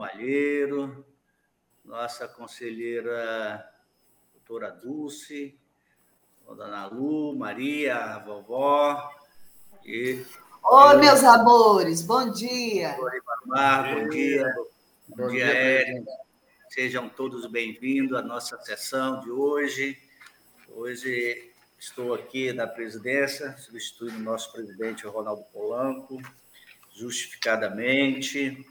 [0.00, 1.04] Malheiro,
[1.84, 3.62] nossa conselheira
[4.32, 5.60] doutora Dulce,
[6.46, 9.10] Dona Lu, Maria, a vovó
[9.84, 10.24] e...
[10.64, 12.96] Oi, meus amores, bom dia.
[12.98, 14.46] Oi, Mar, bom dia.
[15.06, 16.10] Bom, bom dia, Érica.
[16.70, 20.00] Sejam todos bem-vindos à nossa sessão de hoje.
[20.70, 26.18] Hoje estou aqui na presidência, substituindo o nosso presidente Ronaldo Polanco,
[26.90, 28.66] justificadamente.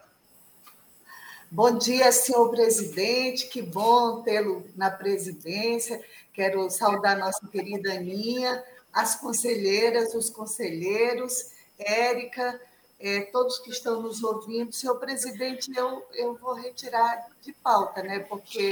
[1.50, 6.00] Bom dia, senhor presidente, que bom tê-lo na presidência.
[6.34, 12.62] Quero saudar nossa querida Aninha, as conselheiras, os conselheiros, Érica,
[13.00, 14.72] é, todos que estão nos ouvindo.
[14.72, 18.20] Senhor presidente, eu, eu vou retirar de pauta, né?
[18.20, 18.72] porque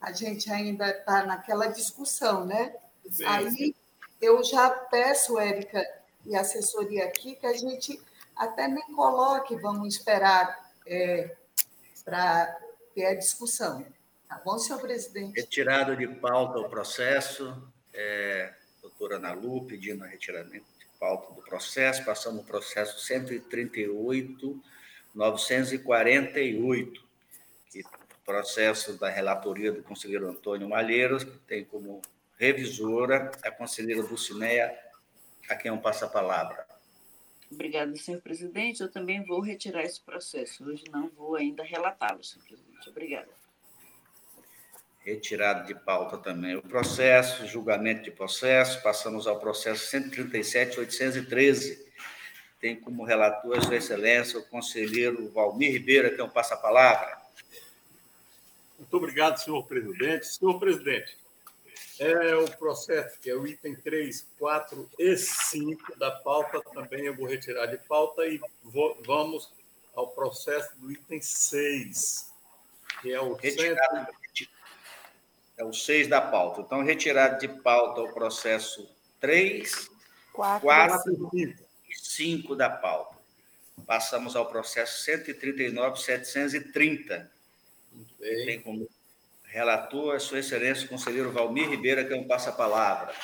[0.00, 2.74] a gente ainda está naquela discussão, né?
[3.08, 3.24] Sim.
[3.24, 3.74] Aí
[4.20, 5.86] eu já peço, Érica,
[6.24, 8.00] e assessoria aqui, que a gente
[8.34, 11.36] até nem coloque, vamos esperar é,
[12.04, 12.58] para
[12.94, 13.84] ter a discussão.
[14.28, 15.38] Tá bom, senhor presidente?
[15.38, 17.62] Retirado de pauta o processo.
[17.92, 18.54] É
[19.02, 20.62] doutora Nalu, pedindo a retirada de
[20.98, 22.04] pauta do processo.
[22.04, 24.62] Passamos o processo 138,
[25.12, 27.04] 948,
[27.70, 27.82] que
[28.24, 32.00] processo da relatoria do conselheiro Antônio Malheiros, que tem como
[32.38, 34.78] revisora a conselheira Dulcineia,
[35.48, 36.64] a quem eu passo a palavra.
[37.50, 38.80] Obrigada, senhor presidente.
[38.80, 40.64] Eu também vou retirar esse processo.
[40.64, 42.88] Hoje não vou ainda relatá-lo, senhor presidente.
[42.88, 43.41] Obrigada
[45.04, 51.78] retirado de pauta também o processo, julgamento de processo, passamos ao processo 137.813.
[52.60, 57.20] Tem como relator Sua Excelência o conselheiro Valmir Ribeiro, que é um passa-palavra.
[58.78, 60.26] Muito obrigado, senhor presidente.
[60.26, 61.16] Senhor presidente,
[61.98, 67.16] é o processo, que é o item 3, 4 e 5 da pauta, também eu
[67.16, 69.52] vou retirar de pauta e vou, vamos
[69.94, 72.30] ao processo do item 6,
[73.00, 74.52] que é o retirado, centro
[75.56, 76.60] é o 6 da pauta.
[76.60, 78.86] Então, retirado de pauta o processo
[79.20, 79.88] 3,
[80.32, 81.54] 4, 4 e
[81.94, 83.16] 5 da pauta.
[83.86, 87.28] Passamos ao processo 139.730.
[88.18, 88.88] Tem como
[89.44, 93.14] relator a Sua Excelência o conselheiro Valmir Ribeira, que é um passa-palavra.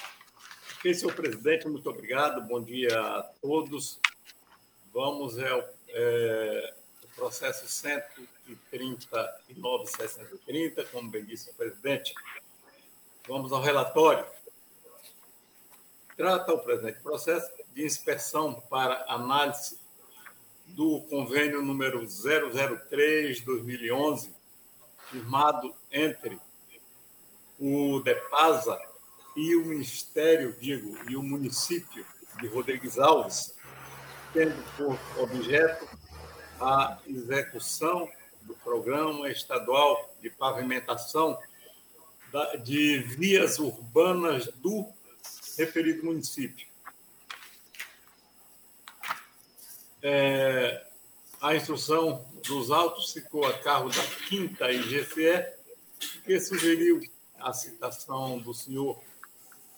[0.76, 2.42] Ok, senhor presidente, muito obrigado.
[2.42, 3.98] Bom dia a todos.
[4.92, 6.74] Vamos ao é,
[7.16, 7.66] processo
[8.72, 12.14] 139.630, como bem disse o presidente.
[13.26, 14.24] Vamos ao relatório.
[16.16, 19.78] Trata o presente processo de inspeção para análise
[20.66, 24.30] do convênio número 003-2011,
[25.10, 26.38] firmado entre
[27.58, 28.78] o DEPASA
[29.36, 32.04] e o Ministério, digo, e o município
[32.40, 33.54] de Rodrigues Alves,
[34.32, 35.88] tendo por objeto
[36.60, 38.10] a execução
[38.48, 41.38] do Programa Estadual de Pavimentação
[42.64, 44.90] de vias urbanas do
[45.58, 46.66] referido município.
[50.02, 50.86] É,
[51.42, 55.46] a instrução dos autos ficou a cargo da quinta IGCE,
[56.24, 57.00] que sugeriu
[57.38, 58.98] a citação do senhor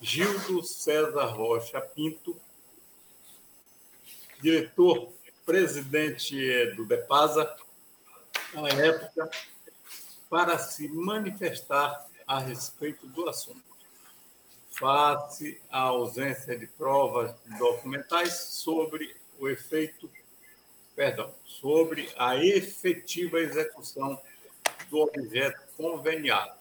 [0.01, 2.41] Gildo César Rocha Pinto,
[4.41, 5.13] diretor
[5.45, 7.57] presidente do DEPASA,
[8.55, 9.31] na época,
[10.29, 13.63] para se manifestar a respeito do assunto.
[14.71, 20.11] Face à ausência de provas documentais sobre o efeito,
[20.95, 24.21] perdão, sobre a efetiva execução
[24.89, 26.53] do objeto conveniado.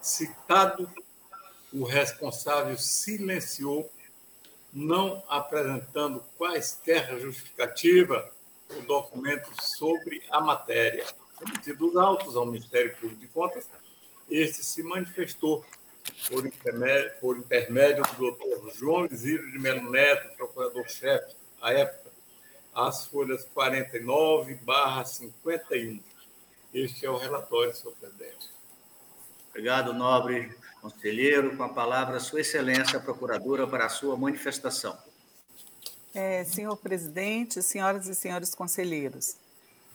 [0.00, 0.90] Citado,
[1.72, 3.90] o responsável silenciou
[4.72, 8.30] não apresentando quaisquer justificativa
[8.70, 11.04] ou documentos sobre a matéria.
[11.36, 13.68] Cometidos autos ao Ministério Público de Contas,
[14.30, 15.64] este se manifestou
[16.28, 22.10] por intermédio, por intermédio do doutor João Isírio de Melo Neto, procurador-chefe, à época,
[22.74, 26.00] as folhas 49 barra 51.
[26.72, 28.50] Este é o relatório, senhor presidente.
[29.50, 30.52] Obrigado, nobre
[30.82, 31.56] conselheiro.
[31.56, 34.98] Com a palavra, Sua Excelência, a Procuradora, para a sua manifestação.
[36.14, 39.34] É, senhor presidente, senhoras e senhores conselheiros,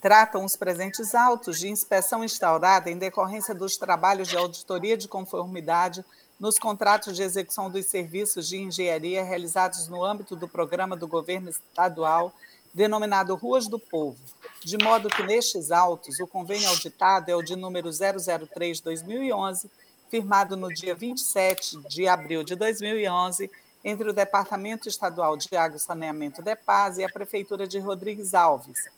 [0.02, 6.04] tratam os presentes autos de inspeção instaurada em decorrência dos trabalhos de auditoria de conformidade
[6.38, 11.50] nos contratos de execução dos serviços de engenharia realizados no âmbito do programa do governo
[11.50, 12.34] estadual
[12.74, 14.18] denominado Ruas do Povo,
[14.62, 19.70] de modo que nestes autos o convênio auditado é o de número 003/2011,
[20.10, 23.50] firmado no dia 27 de abril de 2011
[23.84, 28.90] entre o Departamento Estadual de Água e Saneamento DEPAS e a Prefeitura de Rodrigues Alves,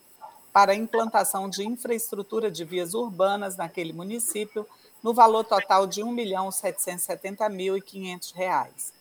[0.52, 4.68] para a implantação de infraestrutura de vias urbanas naquele município,
[5.02, 8.92] no valor total de R$ 1.770.500.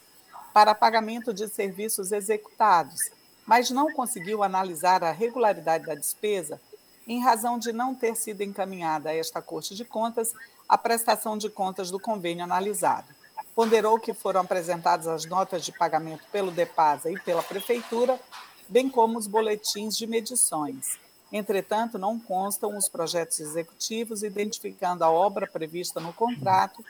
[0.52, 3.10] para pagamento de serviços executados,
[3.46, 6.60] mas não conseguiu analisar a regularidade da despesa
[7.06, 10.32] em razão de não ter sido encaminhada a esta Corte de Contas
[10.68, 13.08] a prestação de contas do convênio analisado.
[13.54, 18.20] Ponderou que foram apresentadas as notas de pagamento pelo DEPASA e pela Prefeitura,
[18.68, 20.98] bem como os boletins de medições.
[21.32, 26.84] Entretanto, não constam os projetos executivos identificando a obra prevista no contrato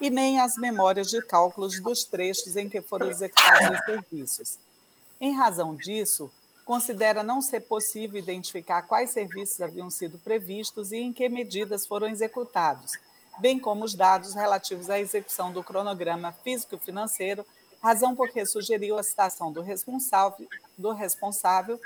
[0.00, 4.58] e nem as memórias de cálculos dos trechos em que foram executados os serviços.
[5.20, 6.30] Em razão disso,
[6.64, 12.08] considera não ser possível identificar quais serviços haviam sido previstos e em que medidas foram
[12.08, 12.92] executados,
[13.38, 17.44] bem como os dados relativos à execução do cronograma físico-financeiro,
[17.82, 21.80] razão por que sugeriu a citação do responsável, do responsável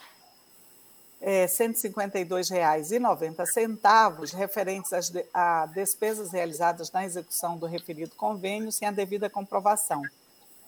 [1.20, 8.86] é, R$ 152,90 referentes às de, a despesas realizadas na execução do referido convênio sem
[8.86, 10.02] a devida comprovação,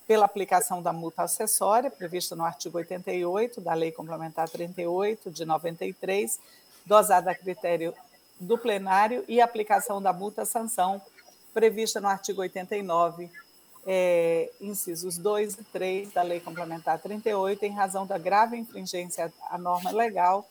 [0.07, 6.41] pela aplicação da multa acessória prevista no artigo 88 da Lei Complementar 38 de 93,
[6.87, 7.95] dosada a critério
[8.41, 11.03] do plenário, e aplicação da multa-sanção
[11.53, 13.31] prevista no artigo 89,
[13.91, 19.57] é, incisos 2 e 3 da Lei Complementar 38, em razão da grave infringência à
[19.57, 20.47] norma legal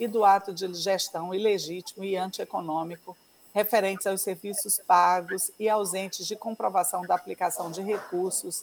[0.00, 3.16] e do ato de gestão ilegítimo e antieconômico
[3.54, 8.62] referentes aos serviços pagos e ausentes de comprovação da aplicação de recursos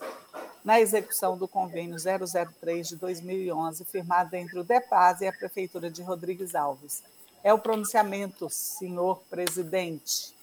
[0.64, 6.02] na execução do convênio 003 de 2011, firmado entre o DEPAS e a Prefeitura de
[6.02, 7.02] Rodrigues Alves.
[7.42, 10.37] É o pronunciamento, senhor presidente.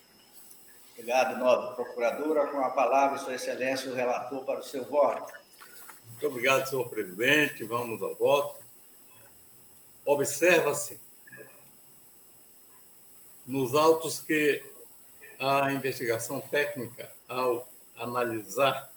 [0.97, 2.47] Obrigado, nobre procuradora.
[2.47, 5.33] Com a palavra, Sua Excelência, o relator para o seu voto.
[6.07, 7.65] Muito obrigado, senhor presidente.
[7.65, 8.63] Vamos ao voto.
[10.05, 11.01] Observa-se
[13.45, 14.65] nos autos que
[15.41, 18.91] a investigação técnica, ao analisar,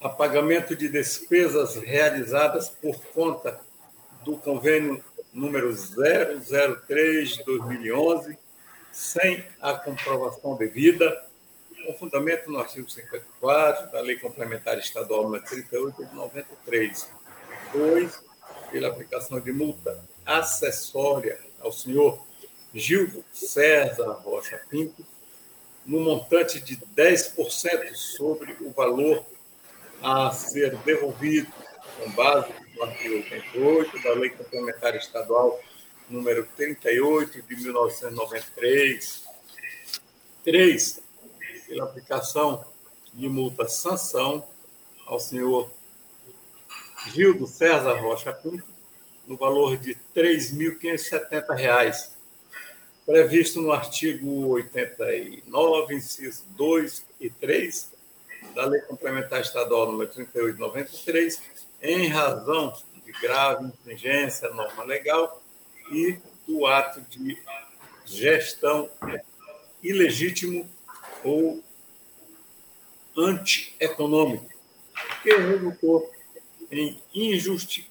[0.00, 3.60] a pagamento de despesas realizadas por conta
[4.24, 8.38] do convênio número 003 de 2011,
[8.98, 11.24] sem a comprovação devida,
[11.86, 17.08] com fundamento no artigo 54 da Lei Complementar Estadual nº 38 de 93.
[17.72, 18.24] 2.
[18.72, 22.26] Pela aplicação de multa acessória ao senhor
[22.74, 25.06] Gildo César Rocha Pinto,
[25.86, 29.24] no montante de 10% sobre o valor
[30.02, 31.52] a ser devolvido
[31.98, 35.60] com base no artigo 88 da Lei Complementar Estadual
[36.08, 39.24] número 38 de 1993.
[40.44, 41.00] 3.
[41.66, 42.64] Pela aplicação
[43.12, 44.46] de multa sanção
[45.06, 45.70] ao senhor
[47.08, 48.64] Gildo César Rocha Pinto,
[49.26, 52.10] no valor de R$ 3.570,
[53.04, 57.92] previsto no artigo 89, inciso 2 e 3
[58.54, 61.42] da Lei Complementar Estadual número 3893,
[61.82, 62.74] em razão
[63.04, 65.42] de grave infringência à norma legal
[65.90, 67.38] e do ato de
[68.04, 68.90] gestão
[69.82, 70.68] ilegítimo
[71.22, 71.62] ou
[73.16, 74.48] antieconômico,
[75.22, 76.10] que resultou
[76.70, 77.88] em injusti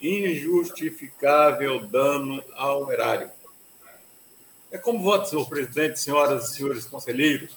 [0.00, 3.32] injustificável dano ao erário.
[4.70, 7.56] É como voto, senhor presidente, senhoras e senhores conselheiros.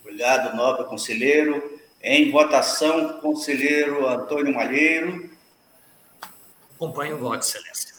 [0.00, 1.80] Obrigado, nobre conselheiro.
[2.02, 5.30] Em votação, conselheiro Antônio Malheiro.
[6.74, 7.95] Acompanho o voto, excelência.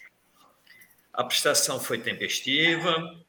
[1.13, 3.23] A prestação foi tempestiva,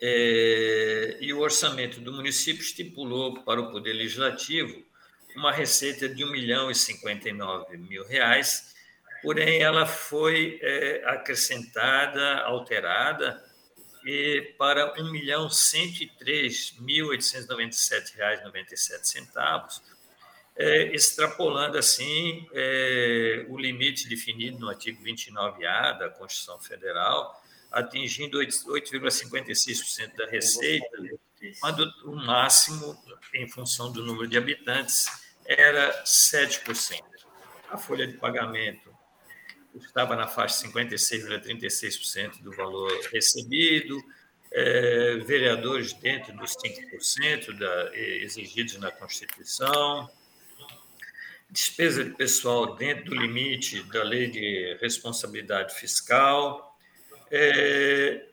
[0.00, 4.80] é, e o orçamento do município estipulou para o Poder Legislativo
[5.34, 8.77] uma receita de 1 milhão e 59 mil reais,
[9.22, 13.42] porém ela foi é, acrescentada, alterada,
[14.04, 19.82] e para R$ 1 milhão 103.897 reais 97 centavos,
[20.56, 30.16] é, extrapolando assim é, o limite definido no artigo 29A da Constituição Federal, atingindo 8,56%
[30.16, 30.88] da receita,
[31.60, 33.00] quando o máximo,
[33.34, 35.06] em função do número de habitantes,
[35.44, 37.00] era 7%.
[37.70, 38.87] A folha de pagamento
[39.76, 44.02] estava na faixa de 56,36% do valor recebido,
[44.50, 50.10] é, vereadores dentro dos 5% da, exigidos na Constituição,
[51.50, 56.76] despesa de pessoal dentro do limite da lei de responsabilidade fiscal,
[57.30, 58.26] é,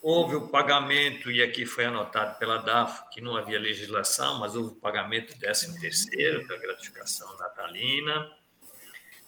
[0.00, 4.72] houve o pagamento, e aqui foi anotado pela DAF que não havia legislação, mas houve
[4.72, 8.30] o pagamento 13 terceiro da gratificação natalina.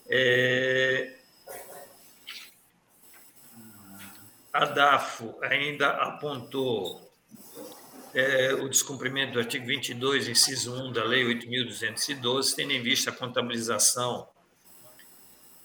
[0.07, 1.15] É,
[4.53, 7.11] a DAFO ainda apontou
[8.13, 13.13] é, o descumprimento do artigo 22, inciso 1 da Lei 8.212, tendo em vista a
[13.13, 14.29] contabilização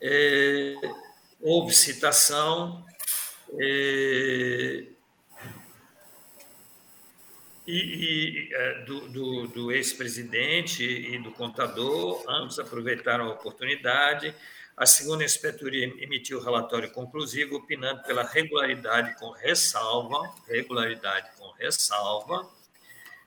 [0.00, 0.74] é,
[1.40, 2.84] houve citação
[3.58, 4.84] é,
[7.66, 14.34] e, e, é, do, do, do ex-presidente e do contador, ambos aproveitaram a oportunidade.
[14.80, 22.48] A segunda inspetoria emitiu relatório conclusivo, opinando pela regularidade com ressalva, regularidade com ressalva,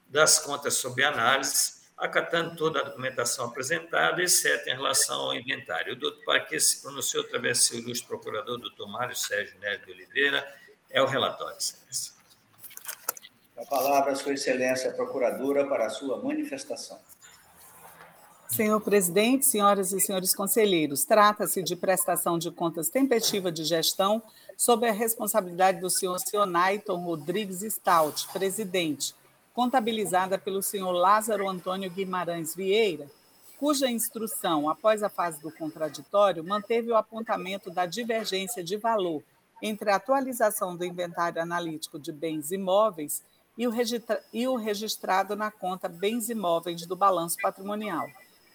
[0.07, 5.93] das contas sob análise, acatando toda a documentação apresentada, exceto em relação ao inventário.
[5.93, 9.91] O doutor Parque se pronunciou através do seu ilustre procurador, doutor Mário Sérgio Nery de
[9.91, 10.55] Oliveira.
[10.89, 12.13] É o relatório, excelência.
[13.55, 16.99] A palavra, Sua Excelência, Procuradora, para a sua manifestação.
[18.53, 24.21] Senhor presidente, senhoras e senhores conselheiros, trata-se de prestação de contas tempestiva de gestão
[24.55, 29.15] sob a responsabilidade do senhor Sionaiton Rodrigues Stout, presidente,
[29.55, 33.09] contabilizada pelo senhor Lázaro Antônio Guimarães Vieira,
[33.59, 39.23] cuja instrução, após a fase do contraditório, manteve o apontamento da divergência de valor
[39.63, 43.23] entre a atualização do inventário analítico de bens imóveis
[43.57, 43.73] e o,
[44.31, 48.07] e o registrado na conta bens imóveis do balanço patrimonial.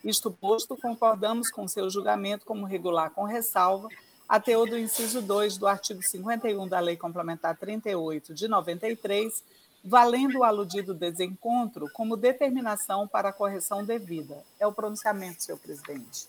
[0.05, 3.89] Isto posto, concordamos com seu julgamento como regular com ressalva,
[4.29, 9.43] a teor do inciso 2 do artigo 51 da Lei Complementar 38 de 93,
[9.83, 14.45] valendo o aludido desencontro como determinação para a correção devida.
[14.61, 16.27] É o pronunciamento, senhor presidente.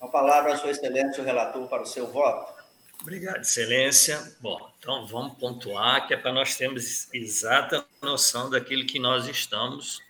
[0.00, 2.62] A palavra, Sua Excelência, o relator, para o seu voto.
[3.00, 4.34] Obrigado, Excelência.
[4.40, 10.03] Bom, então vamos pontuar, que é para nós termos exata noção daquilo que nós estamos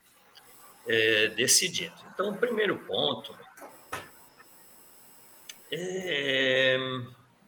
[0.87, 1.95] é, decidindo.
[2.13, 3.37] Então, o primeiro ponto
[5.71, 6.77] é,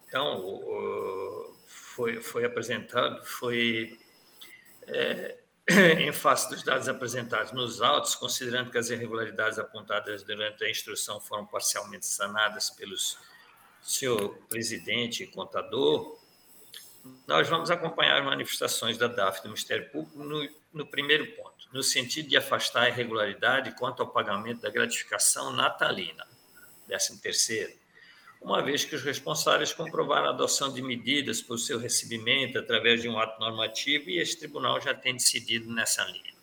[0.09, 3.99] então, foi, foi apresentado, foi
[4.87, 5.37] é,
[6.01, 11.21] em face dos dados apresentados nos autos, considerando que as irregularidades apontadas durante a instrução
[11.21, 13.19] foram parcialmente sanadas pelos
[13.83, 16.19] senhor presidente e contador,
[17.27, 22.29] nós vamos acompanhar manifestações da DAF do Ministério Público no, no primeiro ponto, no sentido
[22.29, 26.29] de afastar a irregularidade quanto ao pagamento da gratificação natalina,
[26.87, 27.73] décimo terceiro,
[28.43, 33.01] uma vez que os responsáveis comprovaram a adoção de medidas para o seu recebimento através
[33.01, 36.35] de um ato normativo e esse tribunal já tem decidido nessa linha,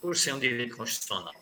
[0.00, 1.34] por ser um direito constitucional.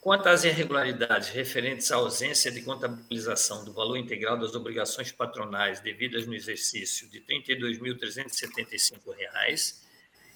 [0.00, 6.26] Quanto às irregularidades referentes à ausência de contabilização do valor integral das obrigações patronais devidas
[6.26, 9.82] no exercício de R$ 32.375,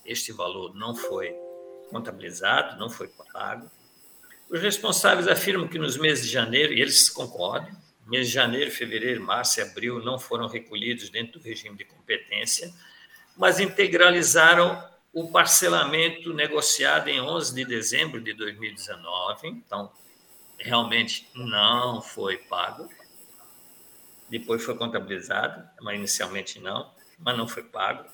[0.06, 1.34] este valor não foi
[1.90, 3.70] contabilizado, não foi pago.
[4.48, 7.74] Os responsáveis afirmam que nos meses de janeiro, e eles concordam,
[8.06, 12.72] meses de janeiro, fevereiro, março e abril não foram recolhidos dentro do regime de competência,
[13.36, 19.90] mas integralizaram o parcelamento negociado em 11 de dezembro de 2019, então
[20.58, 22.88] realmente não foi pago.
[24.28, 28.08] Depois foi contabilizado, mas inicialmente não, mas não foi pago.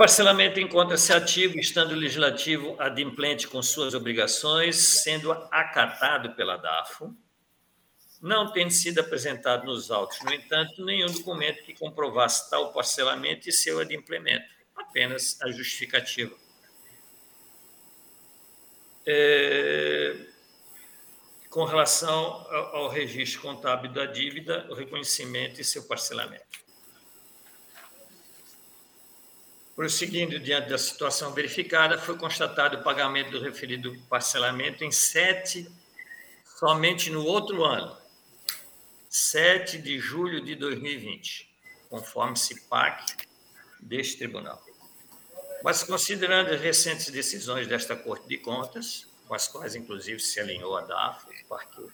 [0.00, 7.14] Parcelamento encontra-se ativo, estando o legislativo adimplente com suas obrigações, sendo acatado pela DAFO,
[8.18, 13.52] não tendo sido apresentado nos autos, no entanto, nenhum documento que comprovasse tal parcelamento e
[13.52, 16.34] seu adimplemento, apenas a justificativa.
[19.06, 20.16] É,
[21.50, 26.69] com relação ao registro contábil da dívida, o reconhecimento e seu parcelamento.
[29.80, 35.66] Prosseguindo diante da situação verificada, foi constatado o pagamento do referido parcelamento em sete,
[36.44, 37.96] somente no outro ano,
[39.08, 41.50] 7 de julho de 2020,
[41.88, 43.26] conforme CIPAC
[43.80, 44.62] deste tribunal.
[45.64, 50.76] Mas, considerando as recentes decisões desta Corte de Contas, com as quais, inclusive, se alinhou
[50.76, 51.86] a DAF, Parque,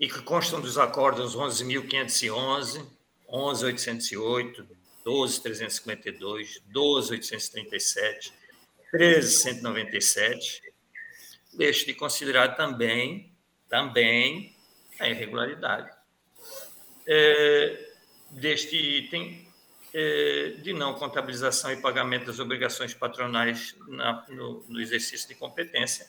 [0.00, 2.84] e que constam dos acordos 11.511,
[3.30, 8.32] 11.808, 12.352, 12.837,
[8.92, 10.62] 13.197,
[11.54, 13.32] deixe de considerar também,
[13.68, 14.56] também
[14.98, 15.94] a irregularidade.
[17.06, 17.88] É,
[18.32, 19.46] deste item
[19.94, 26.06] é, de não contabilização e pagamento das obrigações patronais na, no, no exercício de competência,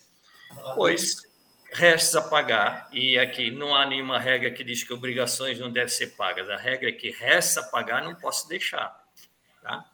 [0.74, 1.27] pois
[1.72, 5.90] restos a pagar, e aqui não há nenhuma regra que diz que obrigações não devem
[5.90, 9.06] ser pagas, a regra é que resta a pagar, não posso deixar.
[9.62, 9.90] Tá?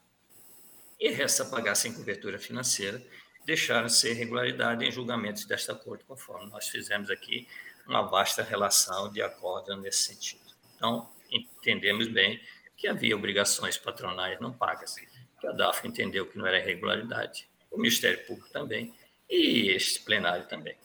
[1.00, 3.02] E resta a pagar sem cobertura financeira,
[3.46, 7.48] deixaram de ser irregularidade em julgamentos desta Corte, conforme nós fizemos aqui
[7.86, 10.44] uma vasta relação de acordo nesse sentido.
[10.78, 12.42] Então, entendemos bem
[12.78, 17.78] que havia obrigações patronais não pagas, que a DAF entendeu que não era irregularidade, o
[17.78, 18.94] Ministério Público também,
[19.30, 20.76] e este plenário também.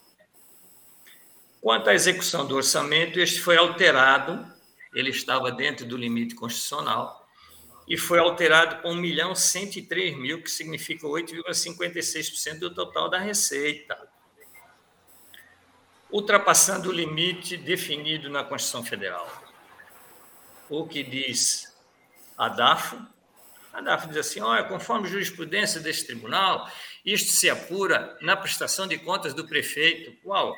[1.60, 4.46] Quanto à execução do orçamento, este foi alterado,
[4.94, 7.28] ele estava dentro do limite constitucional,
[7.86, 13.96] e foi alterado para 1 milhão 103 mil, que significa 8,56% do total da receita,
[16.10, 19.26] ultrapassando o limite definido na Constituição Federal.
[20.68, 21.74] O que diz
[22.36, 23.04] a DAFO?
[23.72, 26.70] A DAFO diz assim: olha, conforme jurisprudência deste tribunal,
[27.04, 30.12] isto se apura na prestação de contas do prefeito.
[30.22, 30.54] Qual?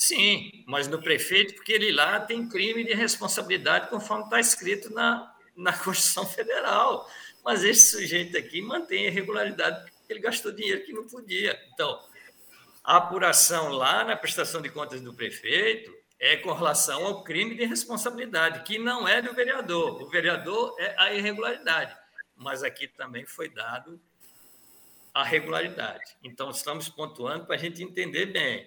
[0.00, 5.30] Sim, mas no prefeito, porque ele lá tem crime de responsabilidade, conforme está escrito na,
[5.54, 7.06] na Constituição Federal.
[7.44, 11.60] Mas esse sujeito aqui mantém a irregularidade porque ele gastou dinheiro que não podia.
[11.74, 12.02] Então,
[12.82, 17.66] a apuração lá na prestação de contas do prefeito é com relação ao crime de
[17.66, 20.00] responsabilidade, que não é do vereador.
[20.00, 21.94] O vereador é a irregularidade.
[22.34, 24.00] Mas aqui também foi dado
[25.12, 26.16] a regularidade.
[26.24, 28.66] Então, estamos pontuando para a gente entender bem.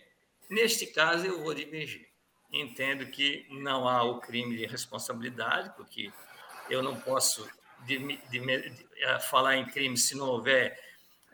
[0.49, 2.07] Neste caso, eu vou divergir.
[2.51, 6.11] Entendo que não há o crime de responsabilidade, porque
[6.69, 7.47] eu não posso
[7.85, 10.79] de, de, de, eh, falar em crime se não houver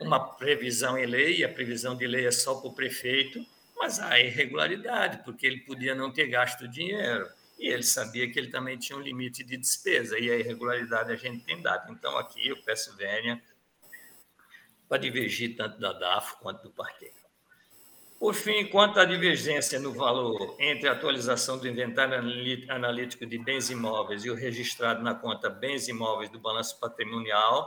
[0.00, 3.44] uma previsão em lei, a previsão de lei é só para o prefeito,
[3.76, 8.48] mas há irregularidade, porque ele podia não ter gasto dinheiro, e ele sabia que ele
[8.48, 11.92] também tinha um limite de despesa, e a irregularidade a gente tem dado.
[11.92, 13.42] Então, aqui eu peço vênia
[14.88, 17.19] para divergir tanto da DAF quanto do parquet.
[18.20, 22.14] Por fim, quanto à divergência no valor entre a atualização do inventário
[22.68, 27.66] analítico de bens imóveis e o registrado na conta bens imóveis do balanço patrimonial,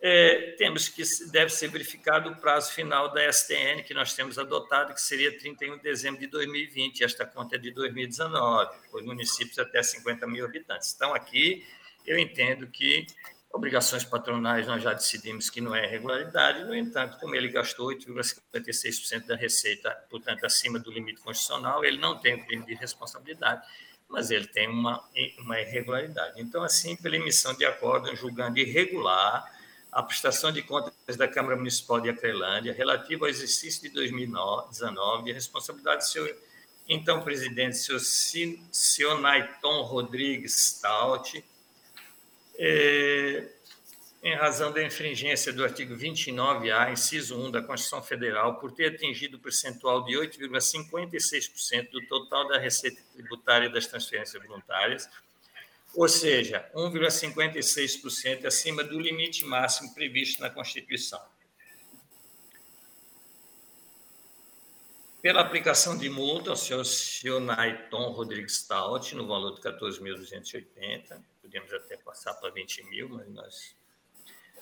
[0.00, 4.92] é, temos que deve ser verificado o prazo final da STN que nós temos adotado,
[4.92, 7.04] que seria 31 de dezembro de 2020.
[7.04, 10.92] Esta conta é de 2019, os municípios até 50 mil habitantes.
[10.96, 11.64] Então, aqui
[12.04, 13.06] eu entendo que
[13.52, 19.26] Obrigações patronais nós já decidimos que não é irregularidade, no entanto, como ele gastou 8,56%
[19.26, 23.66] da receita, portanto, acima do limite constitucional, ele não tem crime de responsabilidade,
[24.08, 25.02] mas ele tem uma,
[25.38, 26.40] uma irregularidade.
[26.40, 29.44] Então, assim, pela emissão de acordo julgando irregular
[29.90, 35.32] a prestação de contas da Câmara Municipal de Acrelândia relativa ao exercício de 2019 e
[35.32, 36.50] a responsabilidade do seu
[36.88, 41.44] então presidente, seu Sionaiton Rodrigues Stout,
[42.62, 43.48] é,
[44.22, 49.38] em razão da infringência do artigo 29A, inciso 1 da Constituição Federal, por ter atingido
[49.38, 55.08] o percentual de 8,56% do total da receita tributária das transferências voluntárias,
[55.94, 61.20] ou seja, 1,56% acima do limite máximo previsto na Constituição.
[65.22, 71.96] Pela aplicação de multa ao senhor Sionaiton Rodrigues Stout, no valor de 14.280, podemos até
[71.96, 73.76] passar para 20 mil, mas nós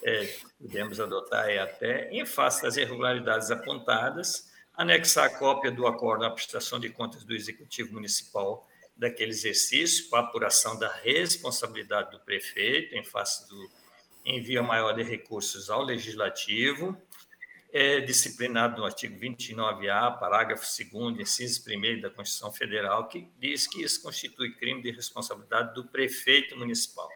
[0.02, 6.30] é, podemos adotar até, em face das irregularidades apontadas, anexar a cópia do acordo à
[6.30, 13.04] prestação de contas do Executivo Municipal daquele exercício, para apuração da responsabilidade do prefeito, em
[13.04, 13.70] face do
[14.24, 16.96] envio maior de recursos ao Legislativo,
[17.70, 23.82] é disciplinado no artigo 29A, parágrafo 2 inciso 1 da Constituição Federal, que diz que
[23.82, 27.08] isso constitui crime de responsabilidade do prefeito municipal.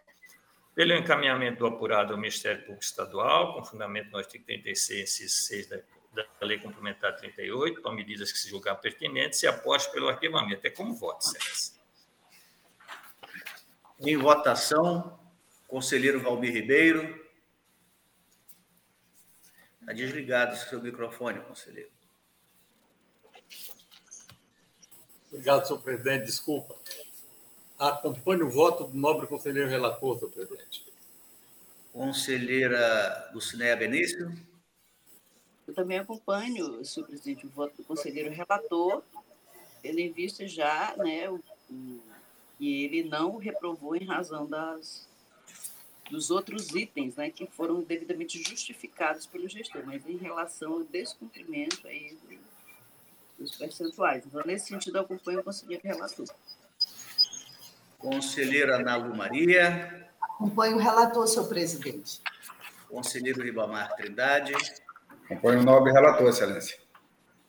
[0.74, 5.68] Pelo encaminhamento do apurado ao Ministério Público Estadual, com fundamento no artigo 36, inciso 6
[5.68, 5.80] da,
[6.14, 10.66] da Lei Complementar 38, com medidas que se julgar pertinentes, e após pelo arquivamento.
[10.66, 11.82] É como voto, Sérgio.
[14.00, 15.18] Em votação,
[15.68, 17.21] conselheiro Valmir Ribeiro.
[19.82, 21.90] Está desligado o seu microfone, conselheiro.
[25.28, 26.26] Obrigado, senhor presidente.
[26.26, 26.76] Desculpa.
[27.76, 30.86] Acompanhe o voto do nobre conselheiro relator, senhor presidente.
[31.92, 34.32] Conselheira Lucinéia Benício.
[35.66, 39.02] Eu também acompanho, senhor presidente, o voto do conselheiro relator,
[39.82, 42.00] tendo em vista já né, o, o,
[42.56, 45.08] que ele não reprovou em razão das
[46.10, 51.86] dos outros itens, né, que foram devidamente justificados pelo gestor, mas em relação ao descumprimento
[51.86, 52.16] aí
[53.38, 54.24] dos percentuais.
[54.26, 56.26] Então, nesse sentido, eu acompanho o conselheiro relator.
[57.98, 60.10] Conselheira Nalu Maria.
[60.20, 62.20] Acompanho o relator, senhor presidente.
[62.88, 64.52] Conselheiro Ribamar Trindade.
[65.24, 66.78] Acompanho o nobre relator, excelência.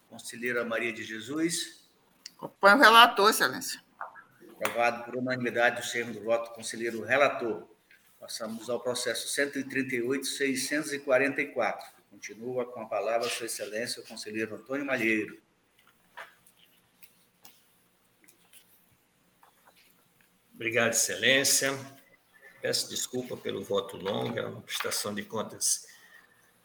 [0.09, 1.89] Conselheira Maria de Jesus.
[2.37, 3.81] Acompanho o relator, excelência.
[4.51, 7.67] Aprovado por unanimidade do termo do voto conselheiro relator.
[8.23, 11.83] Passamos ao processo 138.644.
[12.09, 15.38] Continua com a palavra Sua Excelência, o conselheiro Antônio Malheiro.
[20.55, 21.77] Obrigado, Excelência.
[22.62, 25.86] Peço desculpa pelo voto longo, é uma prestação de contas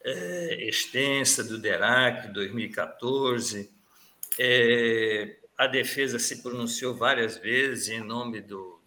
[0.05, 3.69] é, extensa do DERAC 2014.
[4.39, 8.78] É, a defesa se pronunciou várias vezes em nome do,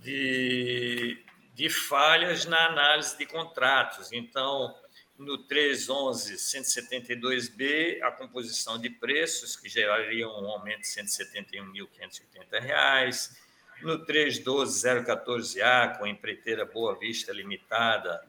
[0.02, 1.18] de,
[1.60, 4.14] de falhas na análise de contratos.
[4.14, 4.74] Então,
[5.18, 13.32] no 311 172B, a composição de preços, que gerariam um aumento de R$ 171.580.
[13.82, 18.26] No 312 014A, com a empreiteira Boa Vista Limitada,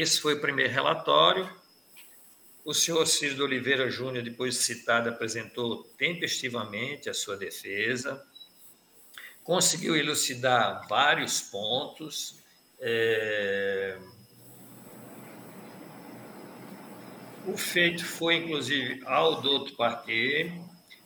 [0.02, 1.50] esse foi o primeiro relatório.
[2.64, 8.26] O senhor de Oliveira Júnior, depois citado, apresentou tempestivamente a sua defesa
[9.48, 12.44] conseguiu elucidar vários pontos.
[12.82, 13.98] É...
[17.48, 20.52] O feito foi, inclusive, ao doutor Parquet,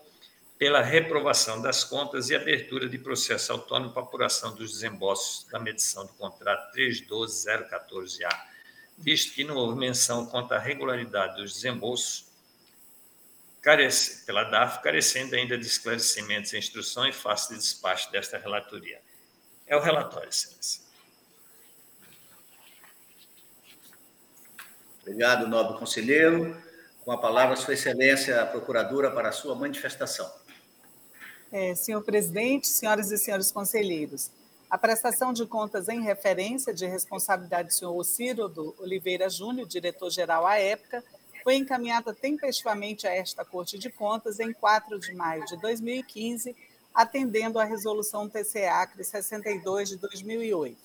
[0.57, 6.05] pela reprovação das contas e abertura de processo autônomo para apuração dos desembolsos da medição
[6.05, 8.55] do contrato 312014A
[8.97, 12.25] visto que não houve menção quanto à regularidade dos desembolsos
[13.61, 19.01] carece, pela DAF, carecendo ainda de esclarecimentos e instruções face de despacho desta relatoria.
[19.65, 20.85] É o relatório, excelência.
[25.01, 26.55] Obrigado, nobre conselheiro.
[27.03, 30.31] Com a palavra, Sua Excelência, a Procuradora, para a sua manifestação.
[31.57, 34.29] É, senhor presidente, senhoras e senhores conselheiros,
[34.69, 40.45] a prestação de contas em referência de responsabilidade do senhor Ciro do Oliveira Júnior, diretor-geral
[40.45, 41.01] à época,
[41.45, 46.53] foi encaminhada tempestivamente a esta Corte de Contas em 4 de maio de 2015,
[46.93, 50.77] atendendo à resolução TCA 62 de 2008.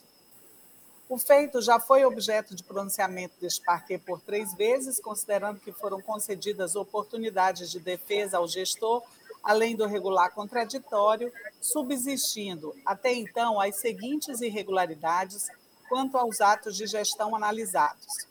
[1.09, 6.01] O feito já foi objeto de pronunciamento deste parquê por três vezes, considerando que foram
[6.01, 9.03] concedidas oportunidades de defesa ao gestor
[9.43, 15.49] além do regular contraditório, subsistindo até então as seguintes irregularidades
[15.89, 18.29] quanto aos atos de gestão analisados.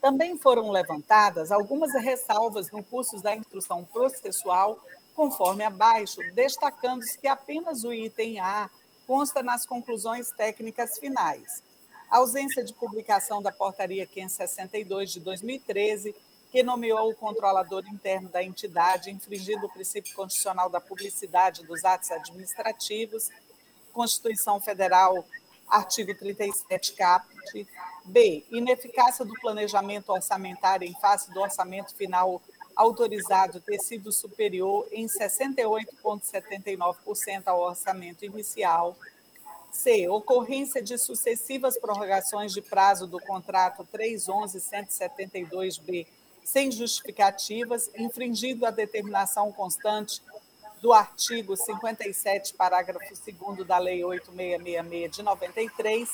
[0.00, 4.78] Também foram levantadas algumas ressalvas no curso da instrução processual,
[5.14, 8.70] conforme abaixo, destacando-se que apenas o item A
[9.06, 11.62] consta nas conclusões técnicas finais.
[12.10, 16.14] A ausência de publicação da Portaria 562 de 2013,
[16.50, 22.10] que nomeou o controlador interno da entidade, infringindo o princípio constitucional da publicidade dos atos
[22.10, 23.30] administrativos,
[23.92, 25.24] Constituição Federal,
[25.68, 27.66] artigo 37, caput.
[28.04, 28.44] B.
[28.50, 32.42] Ineficácia do planejamento orçamentário em face do orçamento final
[32.76, 38.96] autorizado ter sido superior em 68,79% ao orçamento inicial.
[39.72, 40.08] C.
[40.08, 46.06] Ocorrência de sucessivas prorrogações de prazo do contrato 311.172b
[46.46, 50.22] sem justificativas, infringindo a determinação constante
[50.80, 56.08] do artigo 57, parágrafo 2 da Lei 8666 de 93,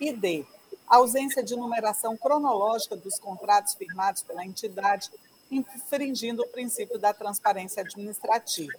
[0.00, 0.44] e D.
[0.88, 5.08] Ausência de numeração cronológica dos contratos firmados pela entidade,
[5.48, 8.76] infringindo o princípio da transparência administrativa.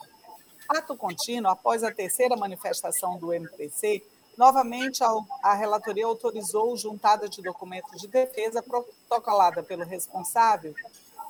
[0.68, 4.04] Ato contínuo, após a terceira manifestação do MPC,
[4.38, 5.02] novamente
[5.42, 10.76] a relatoria autorizou juntada de documentos de defesa protocolada pelo responsável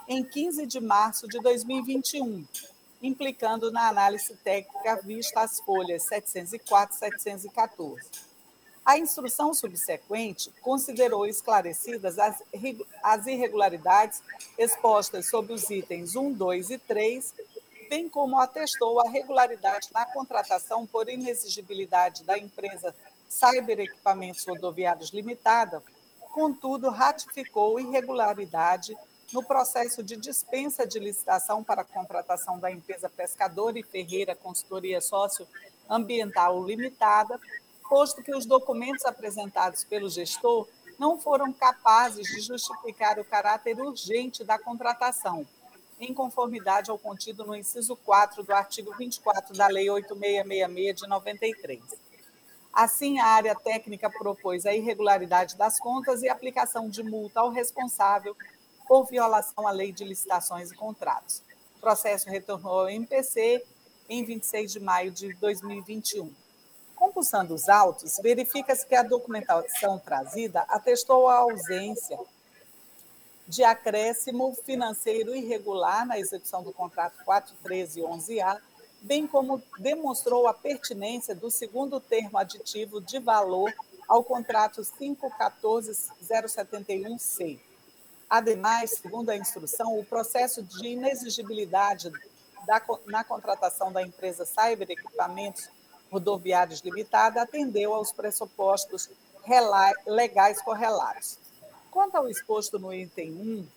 [0.07, 2.45] em 15 de março de 2021,
[3.03, 8.27] implicando na análise técnica vista as folhas 704 e 714.
[8.85, 12.41] A instrução subsequente considerou esclarecidas as,
[13.03, 14.21] as irregularidades
[14.57, 17.33] expostas sob os itens 1, 2 e 3,
[17.89, 22.95] bem como atestou a regularidade na contratação por inexigibilidade da empresa
[23.27, 25.83] Cyber Equipamentos Rodoviários Limitada,
[26.33, 28.95] contudo, ratificou irregularidade
[29.34, 35.01] no processo de dispensa de licitação para a contratação da empresa Pescador e Ferreira Consultoria
[35.01, 37.39] Socioambiental Limitada,
[37.89, 40.67] posto que os documentos apresentados pelo gestor
[40.97, 45.45] não foram capazes de justificar o caráter urgente da contratação,
[45.99, 51.82] em conformidade ao contido no inciso 4 do artigo 24 da Lei 8666 de 93.
[52.73, 58.36] Assim, a área técnica propôs a irregularidade das contas e aplicação de multa ao responsável
[58.88, 61.41] por violação à lei de licitações e contratos.
[61.77, 63.63] O processo retornou ao MPC
[64.09, 66.33] em 26 de maio de 2021.
[66.95, 72.17] Compulsando os autos, verifica-se que a documentação trazida atestou a ausência
[73.47, 78.59] de acréscimo financeiro irregular na execução do contrato 41311A,
[79.01, 83.71] bem como demonstrou a pertinência do segundo termo aditivo de valor
[84.07, 87.59] ao contrato 514071C,
[88.30, 92.11] Ademais, segundo a instrução, o processo de inexigibilidade
[92.65, 95.69] da, na contratação da empresa Cyber Equipamentos
[96.11, 99.09] Rodoviários Limitada atendeu aos pressupostos
[100.05, 101.39] legais correlatos.
[101.89, 103.67] Quanto ao exposto no item 1,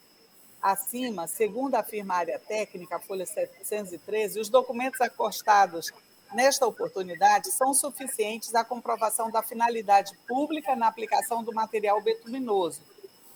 [0.60, 5.92] acima, segundo afirma a área técnica, folha 713, os documentos acostados
[6.34, 12.82] nesta oportunidade são suficientes à comprovação da finalidade pública na aplicação do material betuminoso,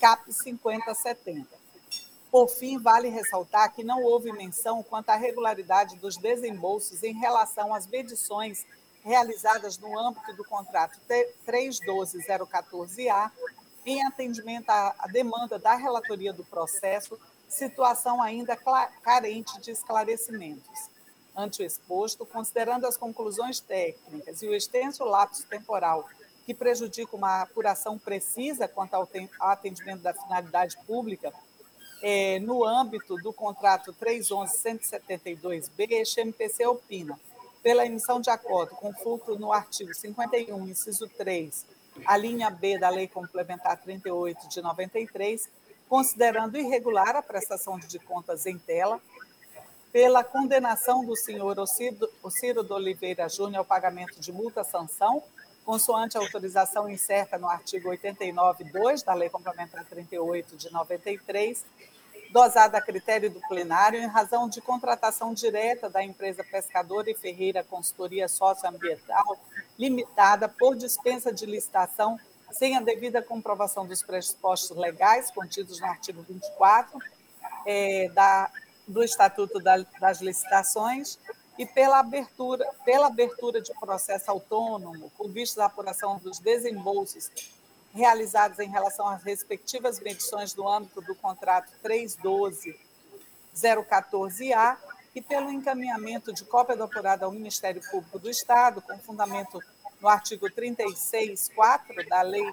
[0.04, 1.48] CAP 5070.
[2.30, 7.72] Por fim, vale ressaltar que não houve menção quanto à regularidade dos desembolsos em relação
[7.72, 8.66] às medições
[9.02, 11.00] realizadas no âmbito do contrato
[11.46, 13.30] 312014A,
[13.86, 18.58] em atendimento à demanda da relatoria do processo, situação ainda
[19.02, 20.90] carente de esclarecimentos.
[21.34, 26.06] Ante o exposto, considerando as conclusões técnicas e o extenso lapso temporal
[26.44, 29.08] que prejudica uma apuração precisa quanto ao
[29.40, 31.32] atendimento da finalidade pública,
[32.02, 37.18] é, no âmbito do contrato 311-172B, este MPC opina
[37.62, 41.64] pela emissão de acordo com fulcro no artigo 51, inciso 3,
[42.04, 45.48] a linha B da Lei Complementar 38 de 93,
[45.88, 49.00] considerando irregular a prestação de contas em tela,
[49.90, 55.22] pela condenação do senhor Ociro de Oliveira Júnior ao pagamento de multa-sanção
[55.64, 61.64] consoante a autorização incerta no artigo 89.2 da Lei Complementar 38 de 93,
[62.30, 67.64] dosada a critério do plenário em razão de contratação direta da empresa pescadora e ferreira
[67.64, 69.38] consultoria socioambiental
[69.78, 72.18] limitada por dispensa de licitação
[72.52, 76.98] sem a devida comprovação dos pressupostos legais contidos no artigo 24
[77.66, 78.50] é, da,
[78.86, 81.18] do Estatuto da, das Licitações
[81.58, 87.30] e pela abertura, pela abertura de processo autônomo, com vista à apuração dos desembolsos
[87.92, 94.76] realizados em relação às respectivas medições do âmbito do contrato 312-014A
[95.14, 99.62] e pelo encaminhamento de cópia do apurado ao Ministério Público do Estado, com fundamento
[100.00, 102.52] no artigo 36.4 da Lei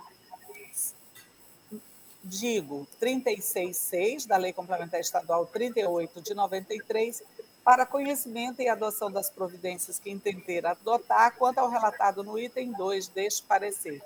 [2.24, 7.24] digo, 36.6 da Lei Complementar Estadual 38 de 93,
[7.64, 13.07] para conhecimento e adoção das providências que entender adotar quanto ao relatado no item 2
[13.09, 14.01] deste parecer.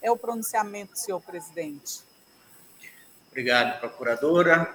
[0.00, 2.00] É o pronunciamento, senhor presidente.
[3.28, 4.74] Obrigado, procuradora.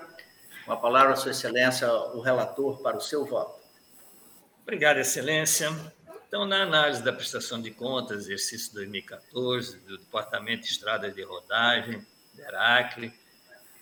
[0.65, 3.57] Com a palavra, Sua Excelência, o relator, para o seu voto.
[4.63, 5.69] Obrigado, Excelência.
[6.27, 12.05] Então, na análise da prestação de contas, exercício 2014, do Departamento de Estradas de Rodagem,
[12.33, 13.13] DERACLE,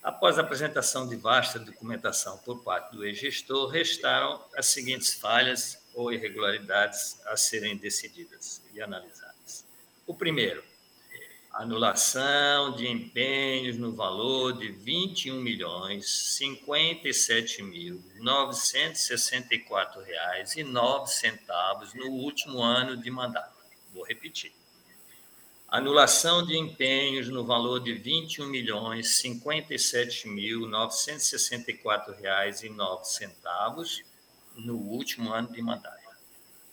[0.05, 6.13] após a apresentação de vasta documentação por parte do ex-gestor, restaram as seguintes falhas ou
[6.13, 9.65] irregularidades a serem decididas e analisadas.
[10.05, 10.63] O primeiro,
[11.51, 20.53] anulação de empenhos no valor de R$ 21 milhões 57 mil 964 reais
[21.95, 23.55] no último ano de mandato.
[23.91, 24.53] Vou repetir.
[25.75, 33.03] Anulação de empenhos no valor de R$ 21 milhões 57 mil 964 reais e nove
[33.03, 34.01] centavos
[34.55, 36.15] no último ano de mandato.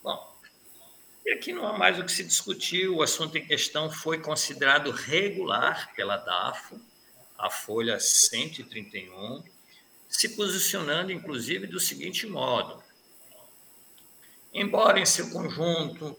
[0.05, 0.33] Bom,
[1.27, 4.93] e aqui não há mais o que se discutir, o assunto em questão foi considerado
[4.93, 6.81] regular pela DAFO,
[7.37, 9.43] a folha 131,
[10.09, 12.81] se posicionando, inclusive, do seguinte modo:
[14.55, 16.17] embora em seu conjunto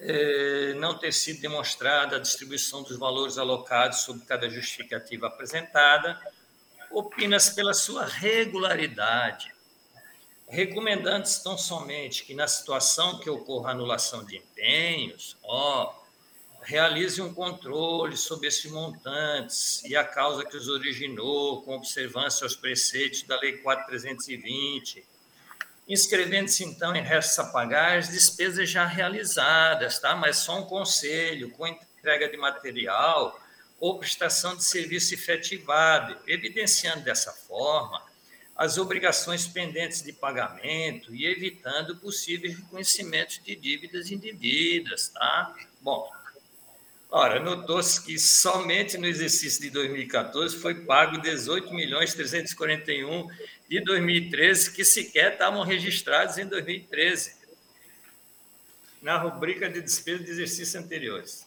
[0.00, 6.20] eh, não ter sido demonstrada a distribuição dos valores alocados sob cada justificativa apresentada,
[6.90, 9.54] opina-se pela sua regularidade
[10.48, 15.94] recomendando tão somente que na situação que ocorra anulação de empenhos, ó,
[16.62, 22.56] realize um controle sobre esses montantes e a causa que os originou, com observância aos
[22.56, 25.04] preceitos da Lei 4320,
[25.88, 30.16] inscrevendo-se então em restos a pagar as despesas já realizadas, tá?
[30.16, 33.40] Mas só um conselho, com entrega de material
[33.78, 38.02] ou prestação de serviço efetivado, evidenciando dessa forma
[38.56, 45.54] as obrigações pendentes de pagamento e evitando possíveis reconhecimentos de dívidas indevidas, tá?
[45.80, 46.08] Bom,
[47.10, 53.28] ora, notou-se que somente no exercício de 2014 foi pago 18 milhões 341
[53.68, 57.36] de 2013 que sequer estavam registrados em 2013
[59.00, 61.46] na rubrica de despesas de exercícios anteriores.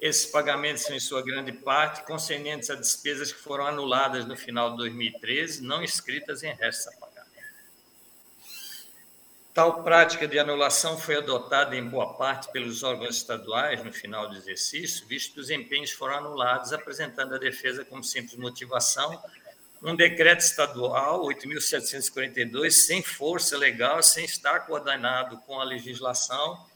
[0.00, 4.70] Esses pagamentos são, em sua grande parte, concernentes a despesas que foram anuladas no final
[4.70, 7.26] de 2013, não inscritas em restos a pagar.
[9.52, 14.36] Tal prática de anulação foi adotada em boa parte pelos órgãos estaduais no final do
[14.36, 19.20] exercício, visto que os empenhos foram anulados, apresentando a defesa como simples motivação
[19.82, 26.66] um decreto estadual 8.742, sem força legal, sem estar coordenado com a legislação,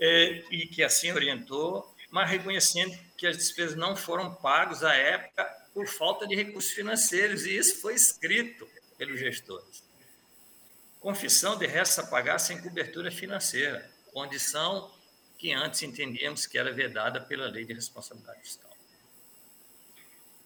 [0.00, 5.44] eh, e que assim orientou, mas reconhecendo que as despesas não foram pagas à época
[5.74, 8.68] por falta de recursos financeiros, e isso foi escrito
[8.98, 9.82] pelos gestores.
[11.00, 14.90] Confissão de restos a pagar sem cobertura financeira, condição
[15.38, 18.71] que antes entendíamos que era vedada pela Lei de Responsabilidade Fiscal.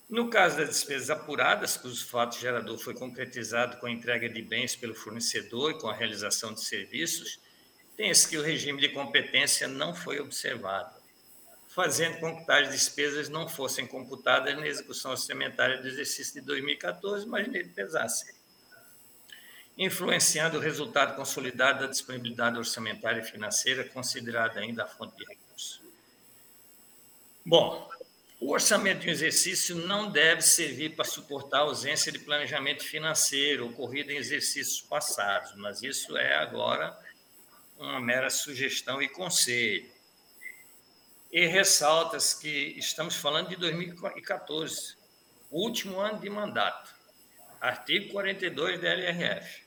[0.08, 4.76] No caso das despesas apuradas, cujo fato gerador foi concretizado com a entrega de bens
[4.76, 7.40] pelo fornecedor e com a realização de serviços,
[7.96, 10.96] tem-se que o regime de competência não foi observado
[11.76, 17.26] fazendo com que tais despesas não fossem computadas na execução orçamentária do exercício de 2014,
[17.26, 18.34] mas nele pesassem,
[19.76, 25.82] influenciando o resultado consolidado da disponibilidade orçamentária e financeira, considerada ainda a fonte de recursos.
[27.44, 27.90] Bom,
[28.40, 33.68] o orçamento de um exercício não deve servir para suportar a ausência de planejamento financeiro
[33.68, 36.96] ocorrido em exercícios passados, mas isso é agora
[37.78, 39.96] uma mera sugestão e conselho
[41.30, 44.96] e ressalta-se que estamos falando de 2014,
[45.50, 46.94] último ano de mandato,
[47.60, 49.62] artigo 42 da LRF.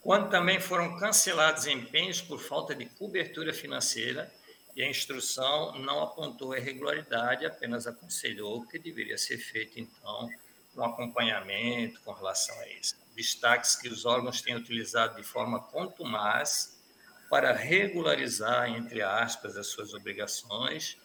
[0.00, 4.32] Quando também foram cancelados empenhos por falta de cobertura financeira
[4.74, 10.28] e a instrução não apontou irregularidade, apenas aconselhou que deveria ser feito, então,
[10.76, 12.96] um acompanhamento com relação a isso.
[13.14, 16.78] Destaques que os órgãos têm utilizado de forma contumaz
[17.28, 20.96] para regularizar, entre aspas, as suas obrigações,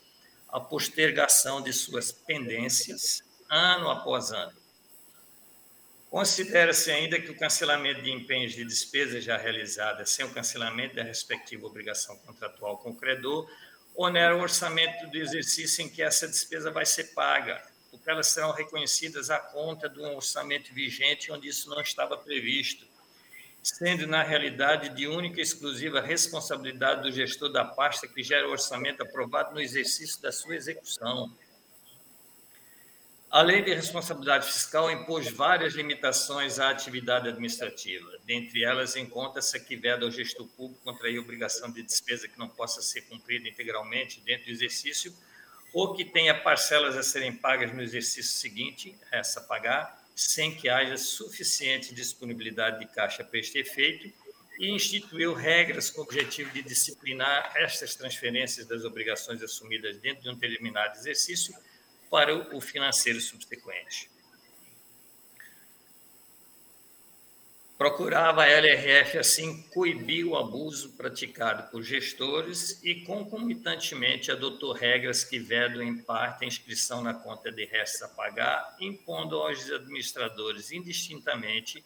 [0.49, 4.64] a postergação de suas pendências, ano após ano.
[6.15, 11.03] Considera-se ainda que o cancelamento de empenhos de despesas já realizadas sem o cancelamento da
[11.03, 13.51] respectiva obrigação contratual com o credor
[13.93, 17.61] onera o orçamento do exercício em que essa despesa vai ser paga,
[17.91, 22.87] porque elas serão reconhecidas à conta de um orçamento vigente onde isso não estava previsto
[23.61, 28.51] sendo na realidade de única e exclusiva responsabilidade do gestor da pasta que gera o
[28.51, 31.35] orçamento aprovado no exercício da sua execução.
[33.31, 38.09] A Lei de Responsabilidade Fiscal impôs várias limitações à atividade administrativa.
[38.23, 42.47] Dentre elas, encontra-se a que veda ao gestor público contrair obrigação de despesa que não
[42.47, 45.13] possa ser cumprida integralmente dentro do exercício
[45.73, 50.95] ou que tenha parcelas a serem pagas no exercício seguinte, essa pagar, sem que haja
[50.95, 54.09] suficiente disponibilidade de caixa para este efeito,
[54.57, 60.29] e instituiu regras com o objetivo de disciplinar estas transferências das obrigações assumidas dentro de
[60.29, 61.53] um determinado exercício
[62.09, 64.09] para o financeiro subsequente.
[67.77, 75.37] Procurava a LRF, assim, coibir o abuso praticado por gestores e, concomitantemente, adotou regras que
[75.37, 81.83] vedam, em parte, a inscrição na conta de restos a pagar, impondo aos administradores, indistintamente,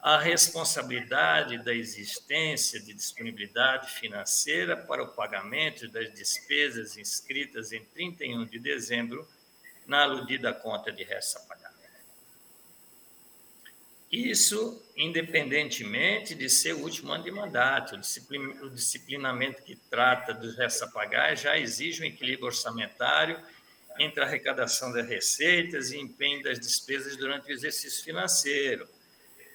[0.00, 8.44] a responsabilidade da existência de disponibilidade financeira para o pagamento das despesas inscritas em 31
[8.44, 9.26] de dezembro
[9.86, 11.74] na aludida conta de restos a pagar.
[14.10, 17.96] Isso independentemente de ser o último ano de mandato.
[18.62, 23.38] O disciplinamento que trata dos restos a pagar já exige um equilíbrio orçamentário
[23.98, 28.88] entre a arrecadação das receitas e empenho das despesas durante o exercício financeiro,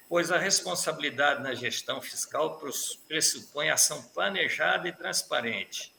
[0.08, 2.60] pois a responsabilidade na gestão fiscal
[3.08, 5.91] pressupõe ação planejada e transparente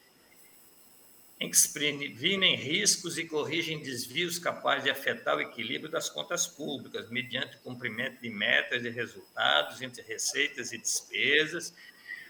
[1.40, 6.48] em que se previnem riscos e corrigem desvios capazes de afetar o equilíbrio das contas
[6.48, 11.74] públicas, mediante o cumprimento de metas e resultados entre receitas e despesas,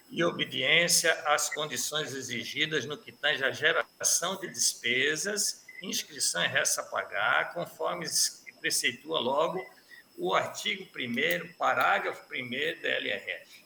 [0.09, 6.81] e obediência às condições exigidas no que tange à geração de despesas, inscrição e resta
[6.81, 8.05] a pagar, conforme
[8.63, 9.59] preceitua logo
[10.17, 13.65] o artigo 1 parágrafo 1 da LRF.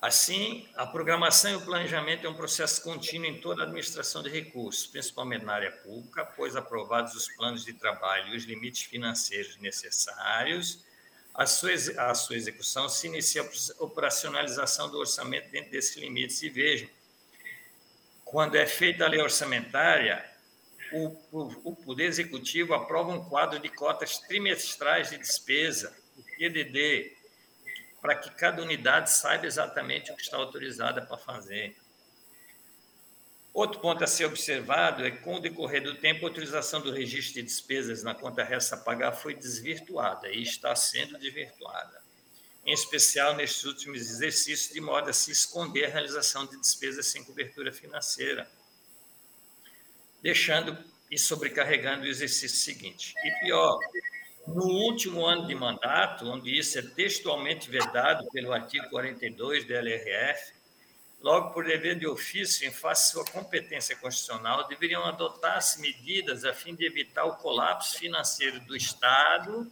[0.00, 4.28] Assim, a programação e o planejamento é um processo contínuo em toda a administração de
[4.28, 9.56] recursos, principalmente na área pública, pois aprovados os planos de trabalho e os limites financeiros
[9.56, 10.84] necessários,
[11.34, 16.42] a sua, a sua execução se inicia a operacionalização do orçamento dentro desses limites.
[16.42, 16.88] E vejam,
[18.24, 20.24] quando é feita a lei orçamentária,
[20.92, 27.17] o, o, o Poder Executivo aprova um quadro de cotas trimestrais de despesa, o PDD,
[28.08, 31.76] para que cada unidade saiba exatamente o que está autorizada para fazer.
[33.52, 36.90] Outro ponto a ser observado é que, com o decorrer do tempo, a utilização do
[36.90, 42.02] registro de despesas na conta resta a pagar foi desvirtuada e está sendo desvirtuada,
[42.64, 47.22] em especial nestes últimos exercícios, de modo a se esconder a realização de despesas sem
[47.22, 48.50] cobertura financeira,
[50.22, 53.12] deixando e sobrecarregando o exercício seguinte.
[53.22, 53.78] E pior,
[54.54, 60.52] no último ano de mandato, onde isso é textualmente vedado pelo artigo 42 da LRF,
[61.20, 66.54] logo por dever de ofício, em face de sua competência constitucional, deveriam adotar-se medidas a
[66.54, 69.70] fim de evitar o colapso financeiro do Estado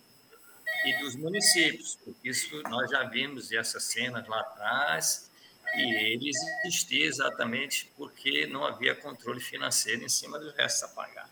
[0.85, 1.99] e dos municípios.
[2.23, 5.31] Isso nós já vimos essas cenas lá atrás,
[5.75, 6.31] e ele
[6.65, 11.29] existia exatamente porque não havia controle financeiro em cima dos restos a pagar.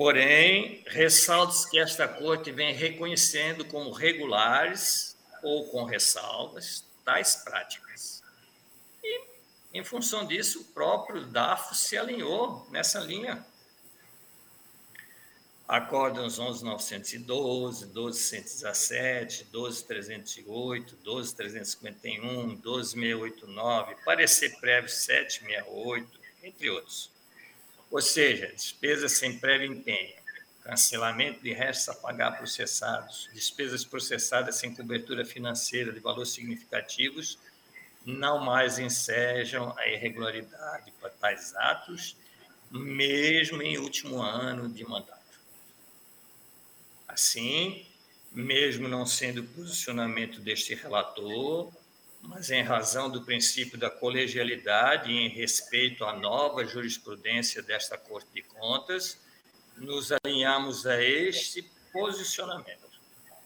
[0.00, 8.22] Porém, ressaltos que esta Corte vem reconhecendo como regulares ou com ressalvas tais práticas.
[9.04, 9.24] E,
[9.74, 13.44] em função disso, o próprio DAFO se alinhou nessa linha.
[15.68, 27.19] Acórdãos 11.912, 12.117, 12.308, 12.351, 12.689, parecer prévio 768, entre outros.
[27.90, 30.14] Ou seja, despesas sem prévio empenho,
[30.62, 37.38] cancelamento de restos a pagar processados, despesas processadas sem cobertura financeira de valores significativos,
[38.06, 42.16] não mais ensejam a irregularidade para tais atos,
[42.70, 45.20] mesmo em último ano de mandato.
[47.08, 47.84] Assim,
[48.30, 51.72] mesmo não sendo o posicionamento deste relator,
[52.22, 58.28] mas em razão do princípio da colegialidade e em respeito à nova jurisprudência desta Corte
[58.34, 59.18] de Contas,
[59.76, 61.62] nos alinhamos a este
[61.92, 62.88] posicionamento,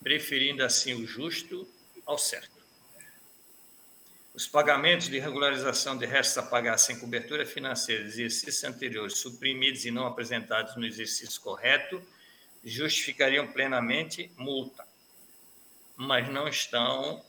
[0.02, 1.66] preferindo assim o justo
[2.04, 2.52] ao certo.
[4.34, 9.84] Os pagamentos de regularização de restos a pagar sem cobertura financeira de exercícios anteriores suprimidos
[9.84, 12.02] e não apresentados no exercício correto
[12.64, 14.84] justificariam plenamente multa,
[15.96, 17.24] mas não estão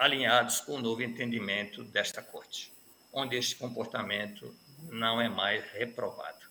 [0.00, 2.72] alinhados com o novo entendimento desta Corte,
[3.12, 6.48] onde este comportamento não é mais reprovado.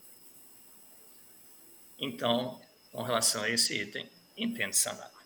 [1.97, 5.17] Então, com relação a esse item, entende sanado.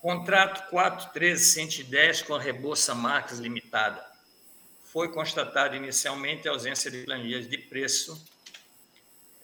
[0.00, 4.02] Contrato 41310 com a Rebolsa Marques Limitada.
[4.82, 8.24] Foi constatada inicialmente a ausência de planilhas de preço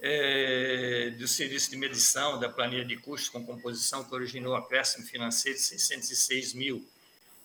[0.01, 5.59] é, do serviço de medição da planilha de custos com composição que originou acréscimo financeiro
[5.59, 6.89] de 606 mil,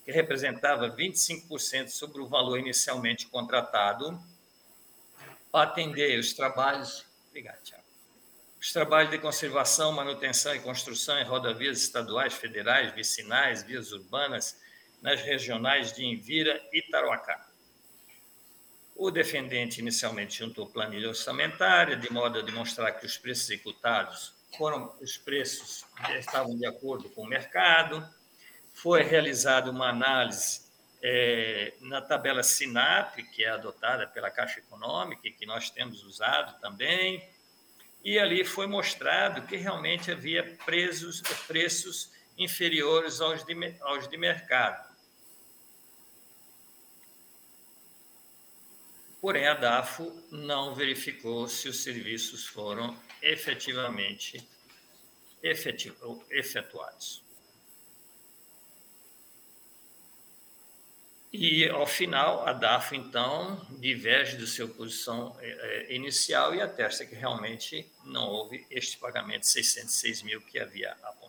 [0.05, 4.17] que representava 25% sobre o valor inicialmente contratado
[5.51, 7.05] para atender os trabalhos.
[7.29, 7.83] Obrigado, Tiago.
[8.61, 14.57] Os trabalhos de conservação, manutenção e construção em rodovias estaduais, federais, vicinais, vias urbanas,
[15.01, 17.47] nas regionais de Envira e Tarouacá.
[18.95, 24.93] O defendente inicialmente juntou planilha orçamentária, de modo a demonstrar que os preços executados foram
[25.01, 25.85] os preços
[26.17, 28.07] estavam de acordo com o mercado.
[28.73, 30.61] Foi realizada uma análise
[31.03, 36.59] é, na tabela SINAP, que é adotada pela Caixa Econômica e que nós temos usado
[36.61, 37.27] também,
[38.03, 44.94] e ali foi mostrado que realmente havia preços, preços inferiores aos de, aos de mercado.
[49.25, 54.47] Porém, a DAFO não verificou se os serviços foram efetivamente
[56.29, 57.23] efetuados.
[61.33, 67.15] E, ao final, a DAFO, então, diverge do seu posição é, inicial e atesta que
[67.15, 71.24] realmente não houve este pagamento de 606 mil que havia apontado.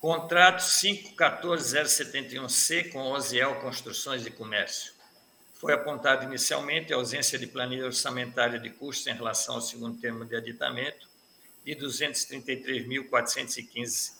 [0.00, 4.92] Contrato 514071C com Oziel Construções e Comércio.
[5.54, 10.24] Foi apontado inicialmente a ausência de planilha orçamentária de custos em relação ao segundo termo
[10.24, 11.08] de aditamento
[11.64, 14.12] de R$ 233.415,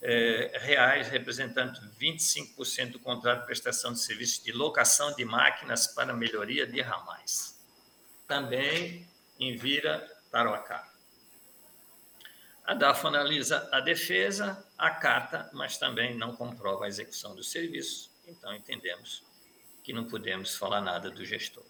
[0.00, 6.14] eh, reais, representando 25% do contrato de prestação de serviços de locação de máquinas para
[6.14, 7.60] melhoria de ramais.
[8.26, 9.06] Também
[9.38, 10.88] em Vira, Tarouacá.
[12.64, 18.10] A DAFO analisa a defesa, acata, mas também não comprova a execução do serviço.
[18.26, 19.22] Então, entendemos
[19.84, 21.62] que não podemos falar nada do gestor.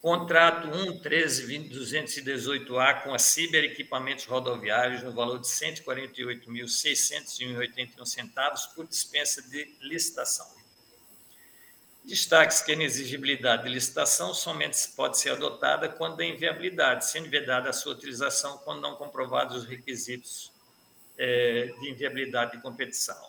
[0.00, 9.76] Contrato 1.13.218A com a Ciber Equipamentos Rodoviários no valor de R$ 148.601,81 por dispensa de
[9.80, 10.46] licitação.
[12.04, 17.70] Destaque-se que a inexigibilidade de licitação somente pode ser adotada quando há inviabilidade, sendo vedada
[17.70, 20.51] a sua utilização quando não comprovados os requisitos
[21.18, 23.20] é, de inviabilidade de competição.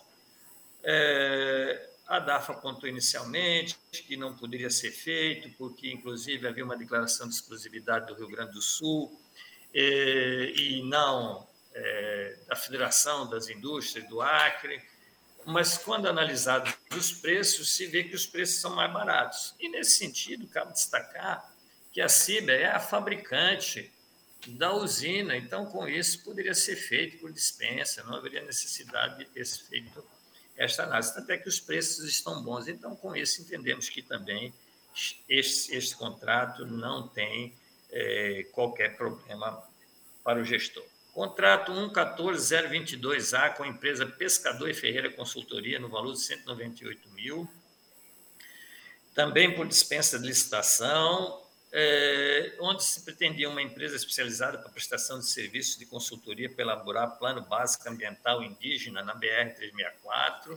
[0.82, 7.28] É, a DAFA apontou inicialmente que não poderia ser feito, porque, inclusive, havia uma declaração
[7.28, 9.18] de exclusividade do Rio Grande do Sul
[9.72, 14.82] é, e não é, da Federação das Indústrias do Acre
[15.46, 19.54] mas quando analisados os preços, se vê que os preços são mais baratos.
[19.60, 21.52] E nesse sentido, cabe destacar
[21.92, 23.92] que a Ciber é a fabricante
[24.50, 29.44] da usina, então com isso poderia ser feito por dispensa, não haveria necessidade de ter
[29.46, 30.04] feito
[30.56, 32.68] esta análise, até que os preços estão bons.
[32.68, 34.54] Então, com isso, entendemos que também
[35.28, 37.52] este, este contrato não tem
[37.90, 39.62] é, qualquer problema
[40.22, 40.84] para o gestor.
[41.12, 47.48] Contrato 114022A com a empresa Pescador e Ferreira Consultoria no valor de 198 mil.
[49.14, 51.43] Também por dispensa de licitação,
[51.76, 57.18] é, onde se pretendia uma empresa especializada para prestação de serviços de consultoria para elaborar
[57.18, 60.56] plano básico ambiental indígena na BR-364.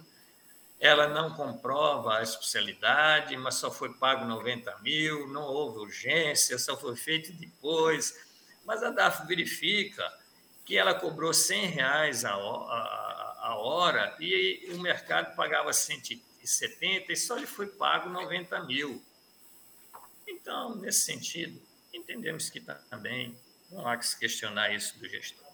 [0.80, 6.78] Ela não comprova a especialidade, mas só foi pago 90 mil, não houve urgência, só
[6.78, 8.16] foi feito depois.
[8.64, 10.08] Mas a DAF verifica
[10.64, 17.18] que ela cobrou 100 reais a, a, a hora e o mercado pagava 170 e
[17.18, 19.04] só lhe foi pago 90 mil.
[20.28, 21.62] Então, nesse sentido,
[21.94, 22.60] entendemos que
[22.90, 23.38] também
[23.72, 25.48] não há que se questionar isso do gestor.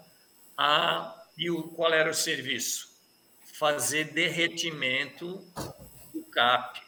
[0.56, 1.12] a.
[1.38, 2.96] E o, qual era o serviço?
[3.58, 5.42] fazer derretimento
[6.12, 6.82] do CAP.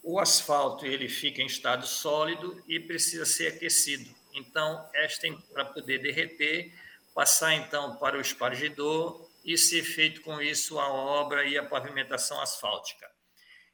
[0.00, 4.08] O asfalto ele fica em estado sólido e precisa ser aquecido.
[4.32, 6.72] Então, esta para poder derreter,
[7.12, 12.42] passar então para o espargidor e ser feito com isso a obra e a pavimentação
[12.42, 13.08] asfáltica.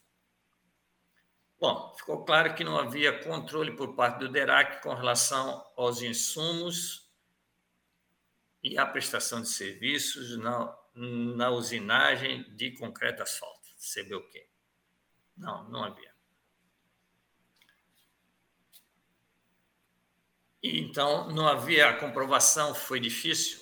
[1.59, 7.00] Bom, ficou claro que não havia controle por parte do DERAC com relação aos insumos
[8.63, 14.47] e à prestação de serviços na, na usinagem de concreto asfalto, CBUQ.
[15.35, 16.11] Não, não havia.
[20.63, 23.59] Então, não havia a comprovação, foi difícil.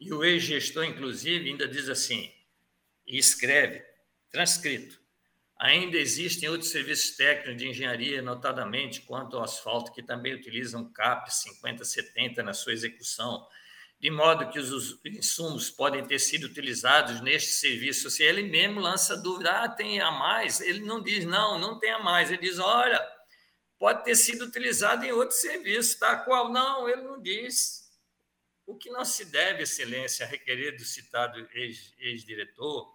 [0.00, 2.32] E o ex-gestor, inclusive, ainda diz assim,
[3.06, 3.84] e escreve,
[4.30, 4.98] transcrito,
[5.58, 11.28] ainda existem outros serviços técnicos de engenharia, notadamente quanto ao asfalto, que também utilizam CAP
[11.32, 13.46] 5070 na sua execução,
[14.02, 18.10] de modo que os insumos podem ter sido utilizados neste serviço.
[18.10, 21.92] Se ele mesmo lança dúvida, ah, tem a mais, ele não diz, não, não tem
[21.92, 23.00] a mais, ele diz, olha,
[23.78, 26.16] pode ter sido utilizado em outro serviço, tá?
[26.16, 26.52] Qual?
[26.52, 27.88] Não, ele não diz.
[28.66, 32.92] O que não se deve, excelência, requerer do citado ex-diretor,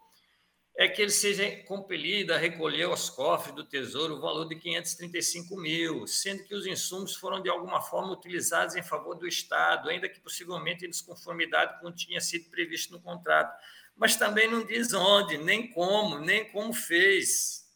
[0.80, 5.58] é que ele seja compelido a recolher aos cofres do Tesouro o valor de 535
[5.58, 10.08] mil, sendo que os insumos foram de alguma forma utilizados em favor do Estado, ainda
[10.08, 13.58] que possivelmente em desconformidade com o que tinha sido previsto no contrato.
[13.96, 17.68] Mas também não diz onde, nem como, nem como fez.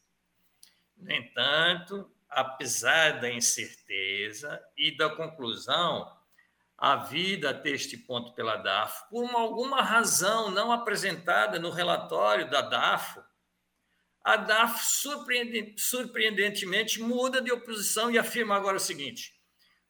[0.96, 6.08] No entanto, apesar da incerteza e da conclusão
[6.82, 12.62] havida até este ponto pela DAFO, por uma, alguma razão não apresentada no relatório da
[12.62, 13.24] DAFO,
[14.24, 14.84] a DAFO
[15.78, 19.40] surpreendentemente muda de oposição e afirma agora o seguinte: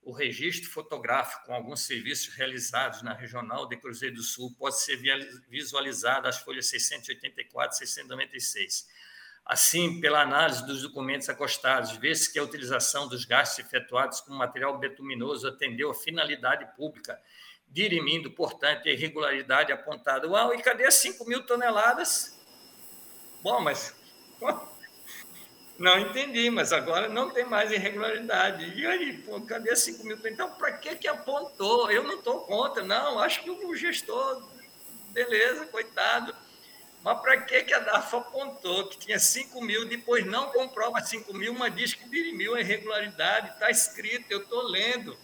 [0.02, 5.00] o registro fotográfico com alguns serviços realizados na Regional de Cruzeiro do Sul pode ser
[5.48, 8.86] visualizado às folhas 684 e 696
[9.46, 14.78] Assim, pela análise dos documentos acostados, vê-se que a utilização dos gastos efetuados com material
[14.78, 17.20] betuminoso atendeu à finalidade pública,
[17.68, 20.28] dirimindo, portanto, a irregularidade apontada.
[20.28, 22.40] Uau, e cadê as 5 mil toneladas?
[23.42, 23.96] Bom, mas.
[25.78, 28.72] Não entendi, mas agora não tem mais irregularidade.
[28.80, 30.18] E aí, pô, cadê as 5 mil?
[30.26, 31.90] Então, para que, que apontou?
[31.90, 33.18] Eu não estou contra, não.
[33.18, 34.48] Acho que o gestor,
[35.12, 36.36] beleza, coitado
[37.04, 41.54] mas para que, a DAFA apontou que tinha 5 mil, depois não comprova 5 mil,
[41.54, 43.50] mas diz que dirimiu a irregularidade?
[43.50, 45.18] Está escrito, eu estou lendo.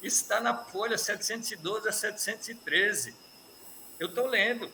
[0.00, 3.16] Isso está na folha 712 a 713.
[3.98, 4.70] Eu estou lendo.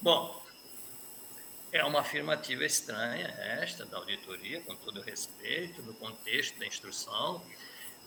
[0.00, 0.40] Bom,
[1.72, 3.26] é uma afirmativa estranha
[3.60, 7.42] esta da auditoria, com todo respeito, no contexto da instrução,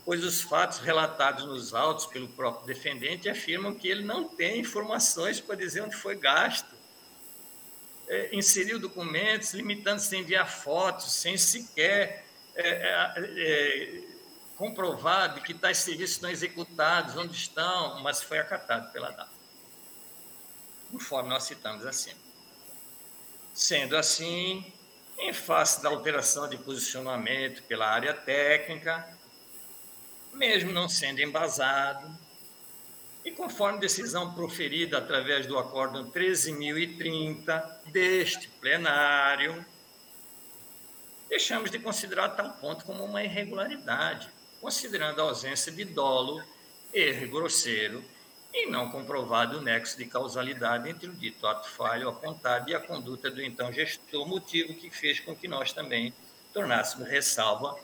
[0.06, 5.42] pois os fatos relatados nos autos pelo próprio defendente afirmam que ele não tem informações
[5.42, 6.79] para dizer onde foi gasto
[8.10, 14.04] é, inseriu documentos, limitando-se a enviar fotos, sem sequer é, é, é,
[14.58, 19.30] comprovar de que tais serviços estão executados, onde estão, mas foi acatado pela DAF,
[20.92, 22.20] conforme nós citamos acima.
[23.54, 24.74] Sendo assim,
[25.20, 29.08] em face da alteração de posicionamento pela área técnica,
[30.34, 32.10] mesmo não sendo embasado,
[33.30, 39.64] e conforme decisão proferida através do Acórdão 13.030 deste plenário,
[41.30, 44.28] deixamos de considerar tal ponto como uma irregularidade,
[44.60, 46.44] considerando a ausência de dolo,
[46.92, 48.04] erro grosseiro
[48.52, 52.80] e não comprovado o nexo de causalidade entre o dito ato falho apontado e a
[52.80, 56.12] conduta do então gestor, motivo que fez com que nós também
[56.52, 57.78] tornássemos ressalva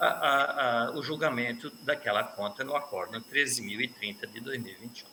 [0.00, 5.06] a, a, a, o julgamento daquela conta no acórdão 13.030 de 2021.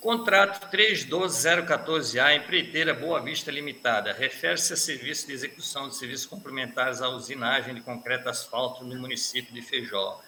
[0.00, 7.08] Contrato 312014A, empreiteira Boa Vista Limitada, refere-se a serviço de execução de serviços complementares à
[7.08, 10.22] usinagem de concreto asfalto no município de Feijó,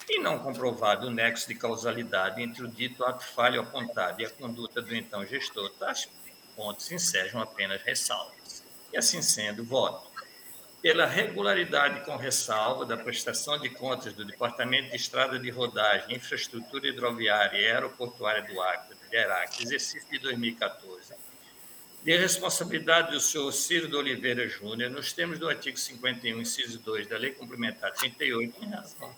[0.07, 4.29] e não comprovado o nexo de causalidade entre o dito ato falho apontado e a
[4.29, 6.07] conduta do então gestor, tais
[6.55, 8.63] pontos ensejam apenas ressalvas.
[8.93, 10.04] E assim sendo, voto
[10.85, 16.87] pela regularidade com ressalva da prestação de contas do Departamento de Estrada de Rodagem, Infraestrutura
[16.87, 21.15] Hidroviária e Aeroportuária do Acre, de Iraque, exercício de 2014,
[22.03, 27.07] de responsabilidade do senhor Ciro de Oliveira Júnior, nos termos do artigo 51, inciso 2
[27.07, 29.15] da Lei Complementar 38, em razão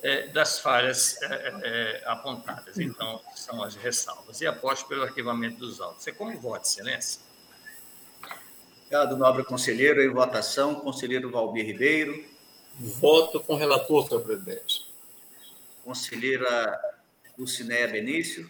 [0.00, 2.78] é, das falhas é, é, apontadas.
[2.78, 4.40] Então, são as ressalvas.
[4.40, 6.06] E após pelo arquivamento dos autos.
[6.06, 7.20] É como voto, excelência?
[8.94, 10.00] Obrigado, nobre conselheiro.
[10.00, 12.24] Em votação, conselheiro Valmir Ribeiro.
[12.78, 14.88] Voto com relator, senhor presidente.
[15.82, 16.80] Conselheira
[17.36, 18.48] Lucinéia Benício.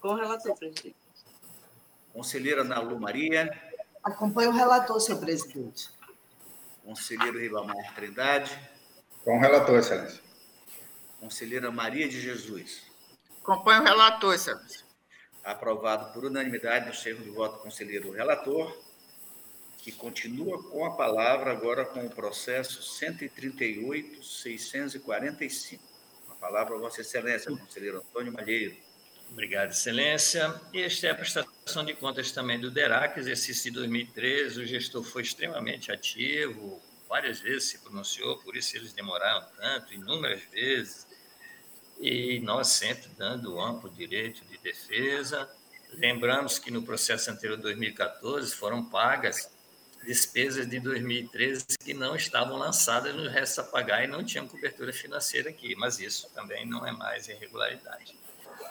[0.00, 0.94] Com relator, presidente.
[2.12, 3.50] Conselheira Nalu Maria.
[4.04, 5.90] Acompanho o relator, senhor presidente.
[6.84, 8.56] Conselheiro Ribamar Trindade.
[9.24, 10.20] Com relator, excelência.
[11.18, 12.84] Conselheira Maria de Jesus.
[13.42, 14.86] Acompanho o relator, excelência.
[15.42, 18.72] Aprovado por unanimidade no termos de voto do conselheiro relator,
[19.82, 25.80] que continua com a palavra agora com o processo 138.645.
[26.30, 28.76] A palavra Vossa Excelência, conselheiro Antônio Malheiro.
[29.28, 30.54] Obrigado, Excelência.
[30.72, 34.60] Esta é a prestação de contas também do DERAC, exercício de 2013.
[34.60, 40.42] O gestor foi extremamente ativo, várias vezes se pronunciou, por isso eles demoraram tanto, inúmeras
[40.52, 41.08] vezes.
[41.98, 45.50] E nós sempre dando amplo direito de defesa.
[45.94, 49.50] Lembramos que no processo anterior, 2014, foram pagas
[50.04, 54.90] despesas de 2013 que não estavam lançadas no resto a pagar e não tinham cobertura
[54.92, 58.16] financeira aqui, mas isso também não é mais irregularidade.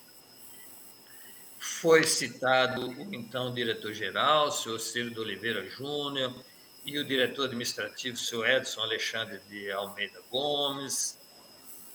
[1.60, 6.34] Foi citado o então diretor-geral, o senhor Ciro de Oliveira Júnior,
[6.86, 11.18] e o diretor administrativo, o senhor Edson Alexandre de Almeida Gomes.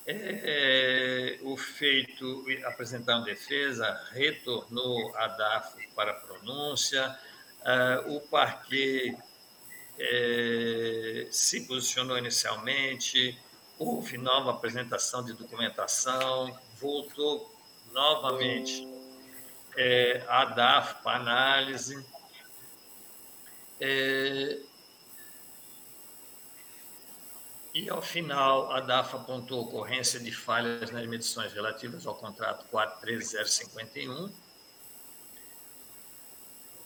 [0.06, 7.18] É, o feito, apresentar uma defesa, retornou a DAFO para pronúncia.
[7.64, 9.18] Ah, o parque
[9.98, 13.36] é, se posicionou inicialmente,
[13.80, 17.52] houve nova apresentação de documentação, voltou
[17.92, 18.95] novamente
[19.76, 22.04] é, a DAF para análise.
[23.80, 24.58] É,
[27.76, 34.32] e, ao final, a DAF apontou ocorrência de falhas nas medições relativas ao contrato 43051,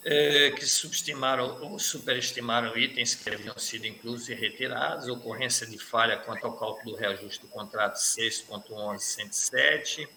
[0.04, 6.18] é, que subestimaram ou superestimaram itens que haviam sido inclusos e retirados, ocorrência de falha
[6.18, 10.08] quanto ao cálculo do reajuste do contrato 6.11.107,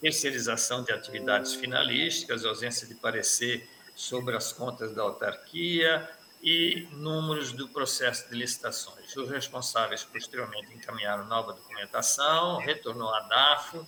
[0.00, 6.08] terceirização de atividades finalísticas, ausência de parecer sobre as contas da autarquia
[6.42, 9.14] e números do processo de licitações.
[9.14, 13.86] Os responsáveis posteriormente encaminharam nova documentação, retornou à DAFO,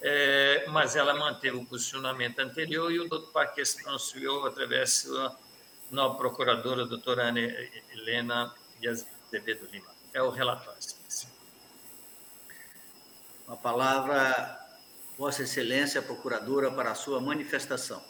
[0.00, 4.86] é, mas ela manteve o posicionamento anterior e o doutor Paquet se pronunciou através da
[4.86, 5.38] sua
[5.90, 8.52] nova procuradora, a doutora Ana Helena
[8.84, 9.86] Azevedo Lima.
[10.12, 10.80] É o relatório.
[13.48, 14.65] A palavra,
[15.18, 18.02] Vossa Excelência, Procuradora, para a sua manifestação.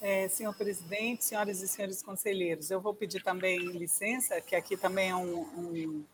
[0.00, 5.10] É, senhor presidente, senhoras e senhores conselheiros, eu vou pedir também licença, que aqui também
[5.10, 6.04] é um, um,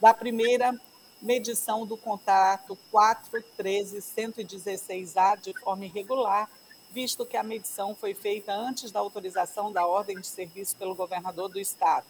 [0.00, 0.72] da primeira
[1.20, 6.48] medição do contrato 4.13.116A de forma irregular
[6.96, 11.50] visto que a medição foi feita antes da autorização da ordem de serviço pelo governador
[11.50, 12.06] do Estado.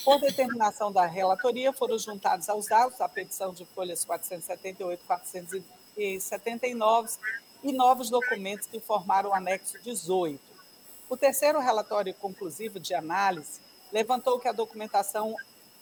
[0.03, 7.17] Por determinação da relatoria, foram juntados aos dados a petição de folhas 478 e 479
[7.63, 10.54] e novos documentos que formaram o anexo 18.
[11.07, 13.61] O terceiro relatório conclusivo de análise
[13.91, 15.35] levantou que a documentação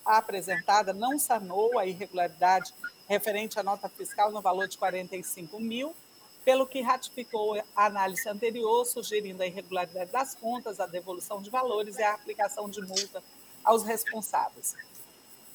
[0.05, 2.73] apresentada não sanou a irregularidade
[3.07, 5.95] referente à nota fiscal no valor de 45 mil
[6.43, 11.97] pelo que ratificou a análise anterior, sugerindo a irregularidade das contas, a devolução de valores
[11.97, 13.23] e a aplicação de multa
[13.63, 14.75] aos responsáveis.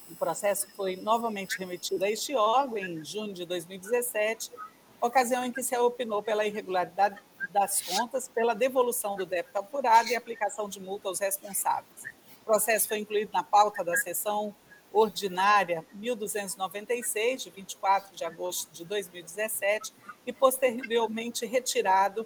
[0.09, 4.51] O processo foi novamente remetido a este órgão em junho de 2017,
[4.99, 7.21] ocasião em que se opinou pela irregularidade
[7.51, 12.03] das contas, pela devolução do débito apurado e aplicação de multa aos responsáveis.
[12.41, 14.55] O processo foi incluído na pauta da sessão
[14.91, 19.93] ordinária 1296, de 24 de agosto de 2017,
[20.25, 22.25] e posteriormente retirado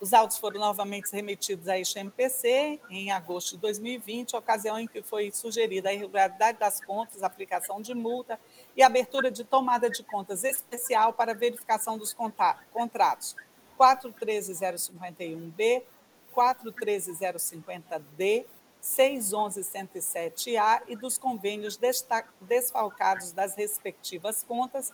[0.00, 5.30] Os autos foram novamente remetidos à MPC em agosto de 2020, ocasião em que foi
[5.30, 8.38] sugerida a irregularidade das contas, aplicação de multa
[8.76, 13.36] e abertura de tomada de contas especial para verificação dos contratos.
[13.78, 15.84] 413051B,
[16.34, 18.46] 413050D,
[18.82, 21.78] 611107A e dos convênios
[22.40, 24.92] desfalcados das respectivas contas,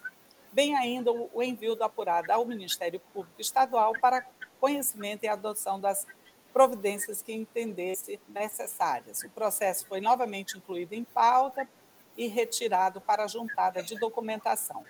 [0.52, 4.24] bem ainda o envio do apurado ao Ministério Público Estadual para
[4.60, 6.06] conhecimento e adoção das
[6.52, 9.22] providências que entendesse necessárias.
[9.22, 11.68] O processo foi novamente incluído em pauta
[12.16, 14.84] e retirado para a juntada de documentação.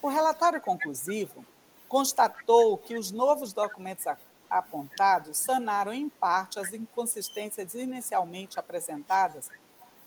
[0.00, 1.44] O relatório conclusivo
[1.88, 4.06] constatou que os novos documentos
[4.48, 9.50] apontados sanaram em parte as inconsistências inicialmente apresentadas,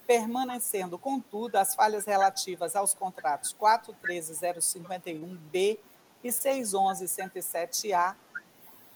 [0.06, 5.78] permanecendo, contudo, as falhas relativas aos contratos 413051B
[6.22, 8.14] e 611107A,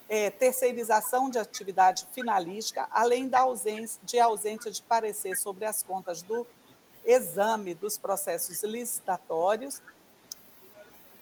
[0.08, 6.22] é, terceirização de atividade finalística, além da ausência de ausência de parecer sobre as contas
[6.22, 6.46] do
[7.04, 9.82] exame dos processos licitatórios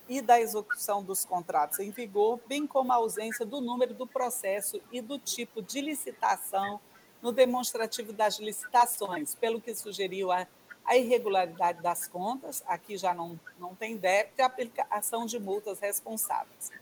[0.09, 4.81] e da execução dos contratos em vigor, bem como a ausência do número do processo
[4.91, 6.81] e do tipo de licitação
[7.21, 10.47] no demonstrativo das licitações, pelo que sugeriu a,
[10.85, 15.79] a irregularidade das contas, aqui já não, não tem débito, e a aplicação de multas
[15.79, 16.73] responsáveis.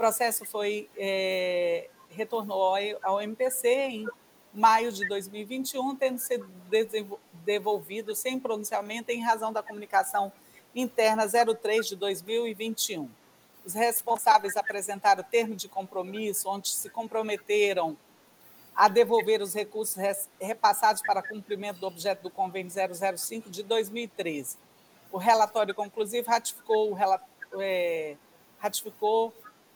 [0.00, 4.06] Processo foi é, retornou ao MPC em
[4.50, 6.48] maio de 2021, tendo sido
[7.44, 10.32] devolvido sem pronunciamento em razão da comunicação
[10.74, 13.10] interna 03 de 2021.
[13.62, 17.94] Os responsáveis apresentaram termo de compromisso, onde se comprometeram
[18.74, 19.98] a devolver os recursos
[20.40, 24.56] repassados para cumprimento do objeto do convênio 005 de 2013.
[25.12, 28.16] O relatório conclusivo ratificou o, é,
[28.58, 29.34] ratificou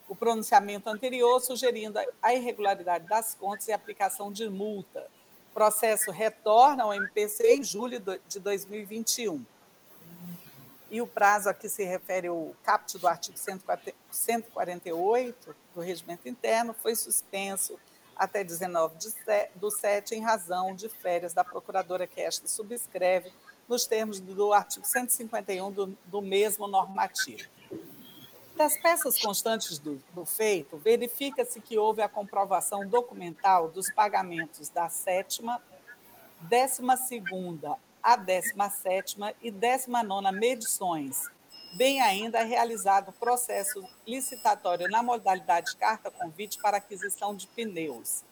[0.09, 5.07] o pronunciamento anterior, sugerindo a irregularidade das contas e aplicação de multa.
[5.51, 9.45] O processo retorna ao MPC em julho de 2021
[10.91, 16.73] e o prazo a que se refere o caput do artigo 148 do Regimento Interno
[16.73, 17.77] foi suspenso
[18.15, 18.95] até 19
[19.57, 23.33] do 7, em razão de férias da procuradora que esta subscreve
[23.69, 27.49] nos termos do artigo 151 do, do mesmo normativo.
[28.57, 34.89] Das peças constantes do, do feito, verifica-se que houve a comprovação documental dos pagamentos da
[34.89, 35.61] sétima,
[36.43, 41.25] décima segunda a 17 e 19 medições,
[41.77, 48.23] bem ainda realizado processo licitatório na modalidade carta-convite para aquisição de pneus.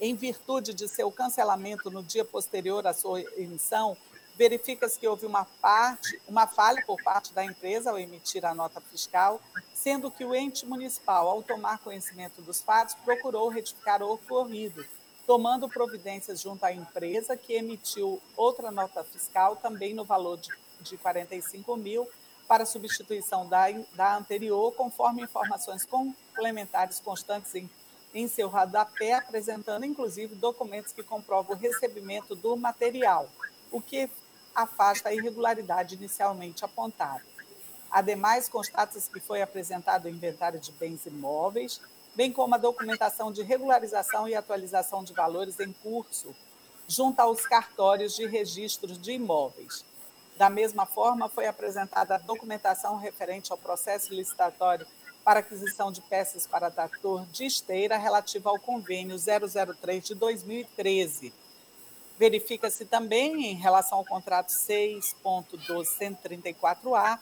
[0.00, 3.96] em virtude de seu cancelamento no dia posterior à sua emissão,
[4.34, 8.80] verifica-se que houve uma parte, uma falha por parte da empresa ao emitir a nota
[8.80, 9.38] fiscal,
[9.74, 14.86] sendo que o ente municipal, ao tomar conhecimento dos fatos, procurou retificar o ocorrido,
[15.26, 20.48] tomando providências junto à empresa que emitiu outra nota fiscal também no valor de,
[20.80, 22.08] de 45 mil
[22.48, 27.70] para substituição da, da anterior, conforme informações complementares constantes em
[28.14, 33.28] em seu rodapé, apresentando inclusive documentos que comprovam o recebimento do material,
[33.70, 34.10] o que
[34.54, 37.22] afasta a irregularidade inicialmente apontada.
[37.90, 41.80] Ademais, constata-se que foi apresentado o inventário de bens imóveis,
[42.14, 46.34] bem como a documentação de regularização e atualização de valores em curso,
[46.86, 49.84] junto aos cartórios de registros de imóveis.
[50.36, 54.86] Da mesma forma, foi apresentada a documentação referente ao processo licitatório
[55.24, 61.32] para aquisição de peças para trator de esteira relativa ao convênio 003 de 2013.
[62.18, 67.18] Verifica-se também, em relação ao contrato 6.1234A,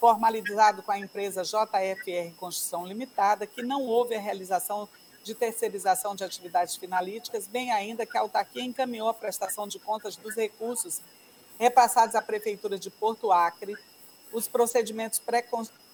[0.00, 4.88] formalizado com a empresa JFR Construção Limitada, que não houve a realização
[5.22, 10.16] de terceirização de atividades finalíticas, bem ainda que a autarquia encaminhou a prestação de contas
[10.16, 11.00] dos recursos
[11.58, 13.76] repassados à Prefeitura de Porto Acre,
[14.32, 15.20] os procedimentos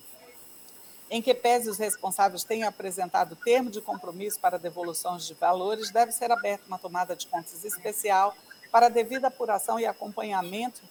[1.10, 6.12] em que pese os responsáveis tenham apresentado termo de compromisso para devoluções de valores, deve
[6.12, 8.35] ser aberta uma tomada de contas especial
[8.70, 10.82] para devida apuração e acompanhamento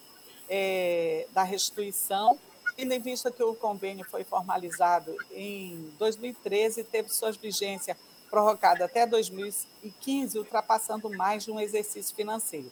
[0.48, 2.38] é, da restituição,
[2.76, 7.96] tendo em vista que o convênio foi formalizado em 2013 e teve sua vigência
[8.30, 12.70] prorrogada até 2015, ultrapassando mais de um exercício financeiro.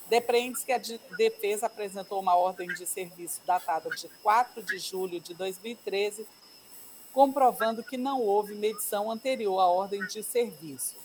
[0.09, 0.81] depreende-se que a
[1.17, 6.27] defesa apresentou uma ordem de serviço datada de 4 de julho de 2013,
[7.13, 10.97] comprovando que não houve medição anterior à ordem de serviço.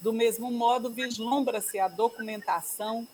[0.00, 3.06] Do mesmo modo, vislumbra-se a documentação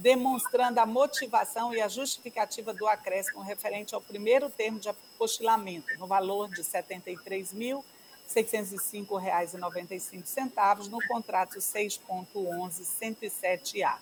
[0.00, 6.06] demonstrando a motivação e a justificativa do acréscimo referente ao primeiro termo de apostilamento, no
[6.06, 6.68] valor de R$
[8.32, 13.98] 73.605,95 no contrato 6.11.107A.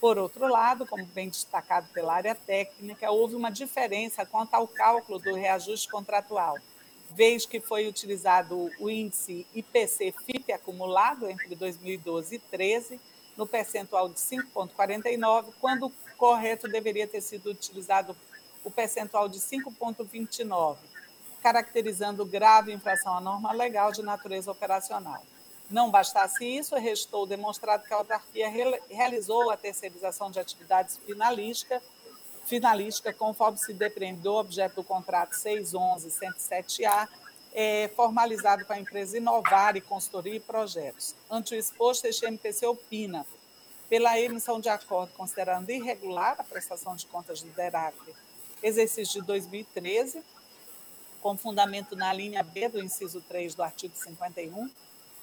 [0.00, 5.20] Por outro lado, como bem destacado pela área técnica, houve uma diferença quanto ao cálculo
[5.20, 6.58] do reajuste contratual,
[7.10, 13.00] vez que foi utilizado o índice IPC-FIP acumulado entre 2012 e 2013,
[13.40, 18.14] no percentual de 5,49, quando o correto deveria ter sido utilizado
[18.62, 20.76] o percentual de 5,29,
[21.42, 25.22] caracterizando grave infração à norma legal de natureza operacional.
[25.70, 28.46] Não bastasse isso, restou demonstrado que a autarquia
[28.90, 31.82] realizou a terceirização de atividades finalística,
[32.44, 37.08] finalística conforme se depreende do objeto do contrato 611-107A,
[37.52, 41.14] é, formalizado com a empresa Inovar e Consultoria e Projetos.
[41.30, 43.26] Ante o exposto, este MPC opina
[43.88, 47.96] pela emissão de acordo considerando irregular a prestação de contas do DERAC,
[48.62, 50.22] exercício de 2013,
[51.20, 54.70] com fundamento na linha B do inciso 3 do artigo 51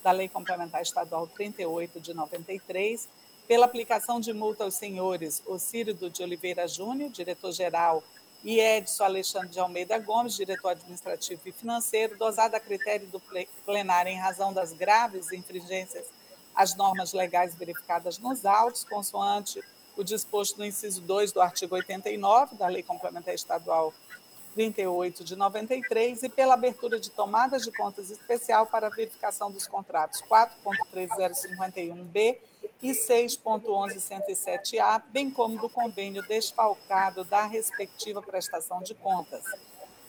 [0.04, 3.08] da Lei Complementar Estadual 38 de 93,
[3.48, 8.04] pela aplicação de multa aos senhores Ocírio de Oliveira Júnior, diretor-geral
[8.44, 13.22] e Edson Alexandre de Almeida Gomes, diretor administrativo e financeiro, dosado a critério do
[13.66, 16.06] plenário em razão das graves infringências
[16.56, 19.62] às normas legais verificadas nos autos, consoante
[19.96, 23.94] o disposto no inciso 2 do artigo 89 da Lei Complementar Estadual
[24.58, 30.24] 38 de 93 e pela abertura de tomadas de contas especial para verificação dos contratos
[30.24, 32.38] 4.3051B
[32.82, 39.44] e 6.11107A, bem como do convênio desfalcado da respectiva prestação de contas,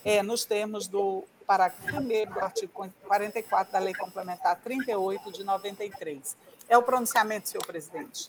[0.03, 2.73] é, nos termos do parágrafo 1 do artigo
[3.07, 6.39] 44 da Lei Complementar 38 de 93.
[6.67, 8.27] É o pronunciamento, senhor presidente.